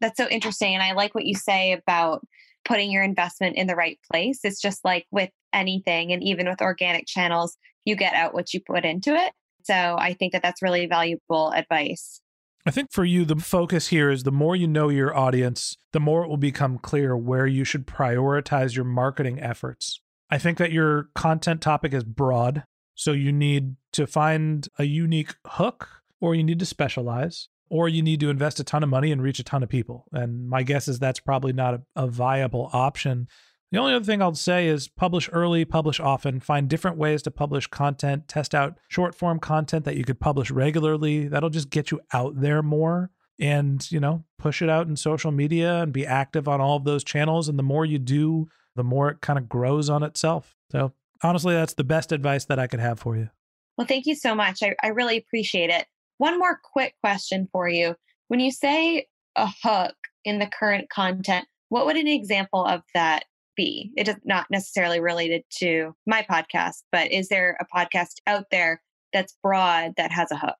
That's 0.01 0.18
so 0.18 0.29
interesting 0.29 0.75
and 0.75 0.83
i 0.83 0.92
like 0.92 1.14
what 1.14 1.25
you 1.25 1.35
say 1.35 1.73
about 1.73 2.23
putting 2.64 2.90
your 2.90 3.03
investment 3.03 3.57
in 3.57 3.66
the 3.66 3.77
right 3.77 3.99
place 4.11 4.40
it's 4.44 4.61
just 4.61 4.85
like 4.85 5.07
with 5.11 5.31
anything 5.53 6.12
and 6.12 6.23
even 6.23 6.49
with 6.49 6.61
organic 6.61 7.07
channels 7.07 7.57
you 7.85 7.96
get 7.96 8.14
out 8.14 8.35
what 8.35 8.53
you 8.55 8.61
put 8.61 8.85
into 8.85 9.14
it 9.14 9.33
so 9.64 9.96
i 9.99 10.14
think 10.14 10.33
that 10.33 10.42
that's 10.42 10.62
really 10.62 10.87
valuable 10.87 11.51
advice 11.51 12.20
I 12.66 12.70
think 12.70 12.92
for 12.92 13.05
you, 13.05 13.25
the 13.25 13.37
focus 13.37 13.88
here 13.88 14.11
is 14.11 14.23
the 14.23 14.31
more 14.31 14.55
you 14.55 14.68
know 14.68 14.90
your 14.90 15.16
audience, 15.16 15.79
the 15.92 16.01
more 16.01 16.25
it 16.25 16.29
will 16.29 16.37
become 16.37 16.79
clear 16.79 17.16
where 17.16 17.46
you 17.46 17.64
should 17.64 17.87
prioritize 17.87 18.77
your 18.77 18.85
marketing 18.85 19.40
efforts. 19.40 20.01
I 20.31 20.38
think 20.38 20.59
that 20.59 20.70
your 20.70 21.09
content 21.14 21.62
topic 21.62 21.94
is 21.94 22.05
broad. 22.05 22.64
So 22.94 23.12
you 23.12 23.33
need 23.33 23.77
to 23.92 24.07
find 24.07 24.68
a 24.79 24.85
unique 24.85 25.35
hook, 25.46 25.88
or 26.20 26.35
you 26.35 26.44
need 26.44 26.59
to 26.59 26.66
specialize, 26.66 27.49
or 27.70 27.88
you 27.88 28.02
need 28.02 28.20
to 28.20 28.28
invest 28.28 28.61
a 28.61 28.64
ton 28.64 28.83
of 28.83 28.90
money 28.90 29.12
and 29.12 29.22
reach 29.22 29.38
a 29.38 29.44
ton 29.44 29.62
of 29.62 29.68
people. 29.68 30.04
And 30.12 30.48
my 30.48 30.62
guess 30.62 30.88
is 30.88 30.98
that's 30.98 31.20
probably 31.20 31.52
not 31.52 31.74
a, 31.74 31.83
a 31.96 32.06
viable 32.06 32.68
option 32.72 33.28
the 33.72 33.78
only 33.78 33.94
other 33.94 34.04
thing 34.04 34.20
I'll 34.20 34.35
say 34.35 34.66
is 34.66 34.88
publish 34.88 35.30
early, 35.33 35.64
publish 35.64 36.00
often, 36.00 36.40
find 36.40 36.68
different 36.68 36.96
ways 36.96 37.22
to 37.22 37.30
publish 37.30 37.68
content, 37.68 38.26
test 38.26 38.52
out 38.52 38.78
short 38.88 39.14
form 39.14 39.38
content 39.38 39.85
that 39.85 39.96
you 39.96 40.04
could 40.04 40.18
publish 40.18 40.50
regularly. 40.50 41.28
That'll 41.28 41.50
just 41.50 41.70
get 41.70 41.92
you 41.92 42.00
out 42.12 42.40
there 42.40 42.62
more 42.62 43.11
and, 43.38 43.88
you 43.92 44.00
know, 44.00 44.24
push 44.38 44.61
it 44.61 44.68
out 44.68 44.88
in 44.88 44.96
social 44.96 45.30
media 45.30 45.83
and 45.83 45.92
be 45.92 46.04
active 46.04 46.48
on 46.48 46.61
all 46.61 46.76
of 46.76 46.85
those 46.85 47.04
channels. 47.04 47.48
And 47.48 47.59
the 47.59 47.62
more 47.62 47.87
you 47.87 47.98
do, 48.00 48.48
the 48.74 48.83
more 48.83 49.09
it 49.09 49.20
kind 49.20 49.38
of 49.38 49.48
grows 49.48 49.88
on 49.88 50.02
itself. 50.02 50.56
So, 50.72 50.92
honestly, 51.22 51.54
that's 51.54 51.74
the 51.74 51.85
best 51.85 52.11
advice 52.11 52.46
that 52.46 52.59
I 52.59 52.66
could 52.66 52.80
have 52.80 52.98
for 52.98 53.16
you. 53.16 53.30
Well, 53.78 53.87
thank 53.87 54.06
you 54.06 54.16
so 54.16 54.35
much. 54.35 54.64
I, 54.64 54.74
I 54.83 54.88
really 54.88 55.16
appreciate 55.16 55.70
it. 55.70 55.87
One 56.20 56.38
more 56.38 56.61
quick 56.62 56.96
question 57.00 57.48
for 57.50 57.66
you. 57.66 57.94
When 58.28 58.40
you 58.40 58.52
say 58.52 59.06
a 59.37 59.48
hook 59.64 59.94
in 60.22 60.38
the 60.38 60.46
current 60.46 60.90
content, 60.90 61.46
what 61.70 61.87
would 61.87 61.96
an 61.96 62.06
example 62.06 62.62
of 62.62 62.83
that 62.92 63.24
be? 63.56 63.90
It 63.96 64.06
is 64.06 64.16
not 64.22 64.44
necessarily 64.50 65.00
related 65.00 65.44
to 65.61 65.94
my 66.06 66.26
podcast, 66.30 66.83
but 66.92 67.11
is 67.11 67.30
there 67.30 67.56
a 67.59 67.64
podcast 67.74 68.16
out 68.26 68.44
there 68.50 68.83
that's 69.14 69.35
broad 69.42 69.94
that 69.96 70.12
has 70.12 70.30
a 70.30 70.37
hook? 70.37 70.59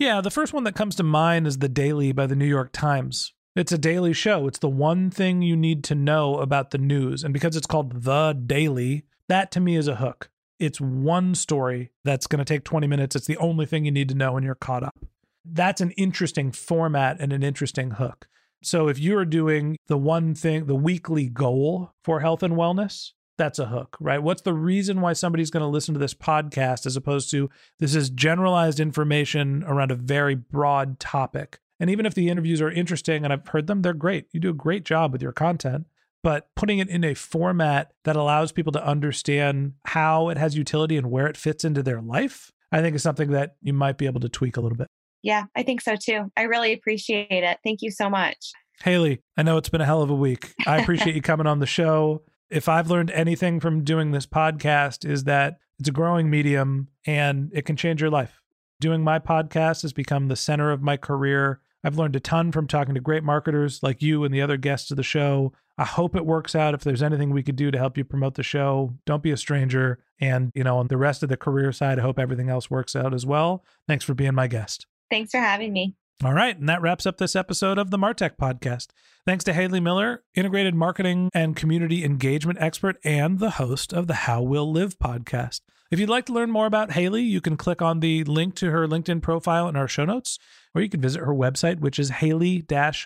Yeah, 0.00 0.20
the 0.20 0.32
first 0.32 0.52
one 0.52 0.64
that 0.64 0.74
comes 0.74 0.96
to 0.96 1.04
mind 1.04 1.46
is 1.46 1.58
The 1.58 1.68
Daily 1.68 2.10
by 2.10 2.26
the 2.26 2.34
New 2.34 2.44
York 2.44 2.72
Times. 2.72 3.32
It's 3.54 3.70
a 3.70 3.78
daily 3.78 4.12
show. 4.12 4.48
It's 4.48 4.58
the 4.58 4.68
one 4.68 5.08
thing 5.08 5.40
you 5.40 5.54
need 5.54 5.84
to 5.84 5.94
know 5.94 6.38
about 6.38 6.72
the 6.72 6.78
news. 6.78 7.22
And 7.22 7.32
because 7.32 7.54
it's 7.54 7.68
called 7.68 8.02
The 8.02 8.32
Daily, 8.32 9.04
that 9.28 9.52
to 9.52 9.60
me 9.60 9.76
is 9.76 9.86
a 9.86 9.94
hook. 9.94 10.30
It's 10.58 10.80
one 10.80 11.34
story 11.34 11.90
that's 12.04 12.26
going 12.26 12.38
to 12.38 12.44
take 12.44 12.64
20 12.64 12.86
minutes. 12.86 13.16
It's 13.16 13.26
the 13.26 13.36
only 13.38 13.66
thing 13.66 13.84
you 13.84 13.90
need 13.90 14.08
to 14.08 14.14
know 14.14 14.36
and 14.36 14.44
you're 14.44 14.54
caught 14.54 14.82
up. 14.82 14.96
That's 15.44 15.80
an 15.80 15.90
interesting 15.92 16.52
format 16.52 17.16
and 17.20 17.32
an 17.32 17.42
interesting 17.42 17.92
hook. 17.92 18.28
So 18.62 18.88
if 18.88 18.98
you're 18.98 19.26
doing 19.26 19.76
the 19.88 19.98
one 19.98 20.34
thing, 20.34 20.66
the 20.66 20.74
weekly 20.74 21.28
goal 21.28 21.92
for 22.02 22.20
health 22.20 22.42
and 22.42 22.54
wellness, 22.54 23.12
that's 23.36 23.58
a 23.58 23.66
hook, 23.66 23.96
right? 24.00 24.22
What's 24.22 24.42
the 24.42 24.54
reason 24.54 25.00
why 25.00 25.12
somebody's 25.12 25.50
going 25.50 25.62
to 25.62 25.68
listen 25.68 25.92
to 25.94 26.00
this 26.00 26.14
podcast 26.14 26.86
as 26.86 26.96
opposed 26.96 27.30
to 27.32 27.50
this 27.78 27.94
is 27.94 28.08
generalized 28.08 28.80
information 28.80 29.64
around 29.64 29.90
a 29.90 29.96
very 29.96 30.34
broad 30.34 30.98
topic? 31.00 31.58
And 31.80 31.90
even 31.90 32.06
if 32.06 32.14
the 32.14 32.28
interviews 32.28 32.62
are 32.62 32.70
interesting 32.70 33.24
and 33.24 33.32
I've 33.32 33.46
heard 33.48 33.66
them, 33.66 33.82
they're 33.82 33.92
great. 33.92 34.28
You 34.32 34.40
do 34.40 34.50
a 34.50 34.54
great 34.54 34.84
job 34.84 35.12
with 35.12 35.20
your 35.20 35.32
content. 35.32 35.86
But 36.24 36.48
putting 36.56 36.78
it 36.78 36.88
in 36.88 37.04
a 37.04 37.12
format 37.12 37.92
that 38.04 38.16
allows 38.16 38.50
people 38.50 38.72
to 38.72 38.82
understand 38.82 39.74
how 39.84 40.30
it 40.30 40.38
has 40.38 40.56
utility 40.56 40.96
and 40.96 41.10
where 41.10 41.26
it 41.26 41.36
fits 41.36 41.64
into 41.64 41.82
their 41.82 42.00
life, 42.00 42.50
I 42.72 42.80
think 42.80 42.96
is 42.96 43.02
something 43.02 43.30
that 43.32 43.56
you 43.60 43.74
might 43.74 43.98
be 43.98 44.06
able 44.06 44.22
to 44.22 44.30
tweak 44.30 44.56
a 44.56 44.62
little 44.62 44.78
bit. 44.78 44.88
Yeah, 45.22 45.44
I 45.54 45.62
think 45.62 45.82
so 45.82 45.96
too. 45.96 46.32
I 46.34 46.44
really 46.44 46.72
appreciate 46.72 47.26
it. 47.30 47.58
Thank 47.62 47.82
you 47.82 47.90
so 47.90 48.08
much. 48.08 48.52
Hailey, 48.82 49.20
I 49.36 49.42
know 49.42 49.58
it's 49.58 49.68
been 49.68 49.82
a 49.82 49.86
hell 49.86 50.00
of 50.00 50.08
a 50.08 50.14
week. 50.14 50.54
I 50.66 50.78
appreciate 50.80 51.14
you 51.14 51.20
coming 51.20 51.46
on 51.46 51.58
the 51.58 51.66
show. 51.66 52.22
If 52.48 52.70
I've 52.70 52.88
learned 52.88 53.10
anything 53.10 53.60
from 53.60 53.84
doing 53.84 54.12
this 54.12 54.26
podcast 54.26 55.04
is 55.08 55.24
that 55.24 55.58
it's 55.78 55.90
a 55.90 55.92
growing 55.92 56.30
medium 56.30 56.88
and 57.06 57.50
it 57.52 57.66
can 57.66 57.76
change 57.76 58.00
your 58.00 58.10
life. 58.10 58.40
Doing 58.80 59.04
my 59.04 59.18
podcast 59.18 59.82
has 59.82 59.92
become 59.92 60.28
the 60.28 60.36
center 60.36 60.70
of 60.70 60.80
my 60.80 60.96
career. 60.96 61.60
I've 61.84 61.98
learned 61.98 62.16
a 62.16 62.20
ton 62.20 62.50
from 62.50 62.66
talking 62.66 62.94
to 62.94 63.00
great 63.00 63.22
marketers 63.22 63.82
like 63.82 64.02
you 64.02 64.24
and 64.24 64.32
the 64.32 64.42
other 64.42 64.56
guests 64.56 64.90
of 64.90 64.96
the 64.96 65.02
show. 65.02 65.52
I 65.76 65.84
hope 65.84 66.16
it 66.16 66.24
works 66.24 66.54
out. 66.54 66.72
If 66.74 66.82
there's 66.82 67.02
anything 67.02 67.30
we 67.30 67.42
could 67.42 67.56
do 67.56 67.70
to 67.70 67.78
help 67.78 67.98
you 67.98 68.04
promote 68.04 68.34
the 68.36 68.42
show, 68.42 68.94
don't 69.06 69.22
be 69.22 69.32
a 69.32 69.36
stranger. 69.36 69.98
And, 70.20 70.50
you 70.54 70.64
know, 70.64 70.78
on 70.78 70.88
the 70.88 70.96
rest 70.96 71.22
of 71.22 71.28
the 71.28 71.36
career 71.36 71.72
side, 71.72 71.98
I 71.98 72.02
hope 72.02 72.18
everything 72.18 72.48
else 72.48 72.70
works 72.70 72.96
out 72.96 73.12
as 73.12 73.26
well. 73.26 73.64
Thanks 73.86 74.04
for 74.04 74.14
being 74.14 74.34
my 74.34 74.46
guest. 74.46 74.86
Thanks 75.10 75.32
for 75.32 75.40
having 75.40 75.72
me. 75.72 75.94
All 76.24 76.32
right. 76.32 76.56
And 76.56 76.68
that 76.68 76.80
wraps 76.80 77.06
up 77.06 77.18
this 77.18 77.36
episode 77.36 77.76
of 77.76 77.90
the 77.90 77.98
Martech 77.98 78.36
podcast. 78.40 78.88
Thanks 79.26 79.44
to 79.44 79.52
Hailey 79.52 79.80
Miller, 79.80 80.22
integrated 80.34 80.74
marketing 80.74 81.28
and 81.34 81.56
community 81.56 82.04
engagement 82.04 82.60
expert 82.60 82.98
and 83.04 83.40
the 83.40 83.50
host 83.50 83.92
of 83.92 84.06
the 84.06 84.14
How 84.14 84.40
We'll 84.40 84.70
Live 84.70 84.98
podcast. 84.98 85.60
If 85.90 85.98
you'd 85.98 86.08
like 86.08 86.26
to 86.26 86.32
learn 86.32 86.50
more 86.50 86.66
about 86.66 86.92
Hailey, 86.92 87.22
you 87.22 87.40
can 87.40 87.56
click 87.56 87.82
on 87.82 88.00
the 88.00 88.24
link 88.24 88.54
to 88.56 88.70
her 88.70 88.86
LinkedIn 88.86 89.22
profile 89.22 89.68
in 89.68 89.76
our 89.76 89.88
show 89.88 90.04
notes, 90.04 90.38
or 90.74 90.82
you 90.82 90.88
can 90.88 91.00
visit 91.00 91.20
her 91.20 91.34
website, 91.34 91.80
which 91.80 91.98
is 91.98 92.10
haley 92.10 92.62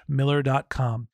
miller.com. 0.08 1.08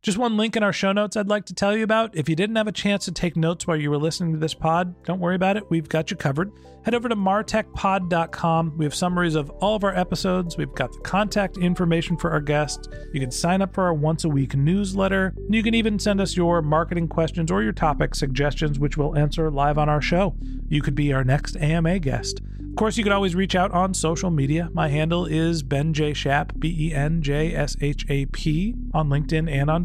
Just 0.00 0.16
one 0.16 0.36
link 0.36 0.54
in 0.54 0.62
our 0.62 0.72
show 0.72 0.92
notes 0.92 1.16
I'd 1.16 1.26
like 1.26 1.46
to 1.46 1.54
tell 1.54 1.76
you 1.76 1.82
about. 1.82 2.16
If 2.16 2.28
you 2.28 2.36
didn't 2.36 2.54
have 2.54 2.68
a 2.68 2.72
chance 2.72 3.04
to 3.06 3.12
take 3.12 3.36
notes 3.36 3.66
while 3.66 3.76
you 3.76 3.90
were 3.90 3.98
listening 3.98 4.32
to 4.32 4.38
this 4.38 4.54
pod, 4.54 4.94
don't 5.02 5.18
worry 5.18 5.34
about 5.34 5.56
it. 5.56 5.68
We've 5.70 5.88
got 5.88 6.12
you 6.12 6.16
covered. 6.16 6.52
Head 6.84 6.94
over 6.94 7.08
to 7.08 7.16
martechpod.com. 7.16 8.78
We 8.78 8.84
have 8.84 8.94
summaries 8.94 9.34
of 9.34 9.50
all 9.60 9.74
of 9.74 9.82
our 9.82 9.94
episodes. 9.94 10.56
We've 10.56 10.72
got 10.72 10.92
the 10.92 11.00
contact 11.00 11.58
information 11.58 12.16
for 12.16 12.30
our 12.30 12.40
guests. 12.40 12.88
You 13.12 13.18
can 13.18 13.32
sign 13.32 13.60
up 13.60 13.74
for 13.74 13.84
our 13.84 13.92
once 13.92 14.22
a 14.22 14.28
week 14.28 14.54
newsletter. 14.54 15.34
You 15.50 15.64
can 15.64 15.74
even 15.74 15.98
send 15.98 16.20
us 16.20 16.36
your 16.36 16.62
marketing 16.62 17.08
questions 17.08 17.50
or 17.50 17.64
your 17.64 17.72
topic 17.72 18.14
suggestions, 18.14 18.78
which 18.78 18.96
we'll 18.96 19.16
answer 19.16 19.50
live 19.50 19.78
on 19.78 19.88
our 19.88 20.00
show. 20.00 20.36
You 20.68 20.80
could 20.80 20.94
be 20.94 21.12
our 21.12 21.24
next 21.24 21.56
AMA 21.56 21.98
guest. 21.98 22.40
Of 22.60 22.76
course, 22.76 22.96
you 22.96 23.02
can 23.02 23.12
always 23.12 23.34
reach 23.34 23.56
out 23.56 23.72
on 23.72 23.92
social 23.92 24.30
media. 24.30 24.70
My 24.72 24.88
handle 24.88 25.26
is 25.26 25.64
Ben 25.64 25.92
J. 25.92 26.14
Shap, 26.14 26.52
B 26.58 26.74
E 26.78 26.94
N 26.94 27.22
J 27.22 27.52
S 27.52 27.76
H 27.80 28.06
A 28.08 28.26
P, 28.26 28.76
on 28.94 29.08
LinkedIn 29.08 29.50
and 29.50 29.68
on 29.68 29.84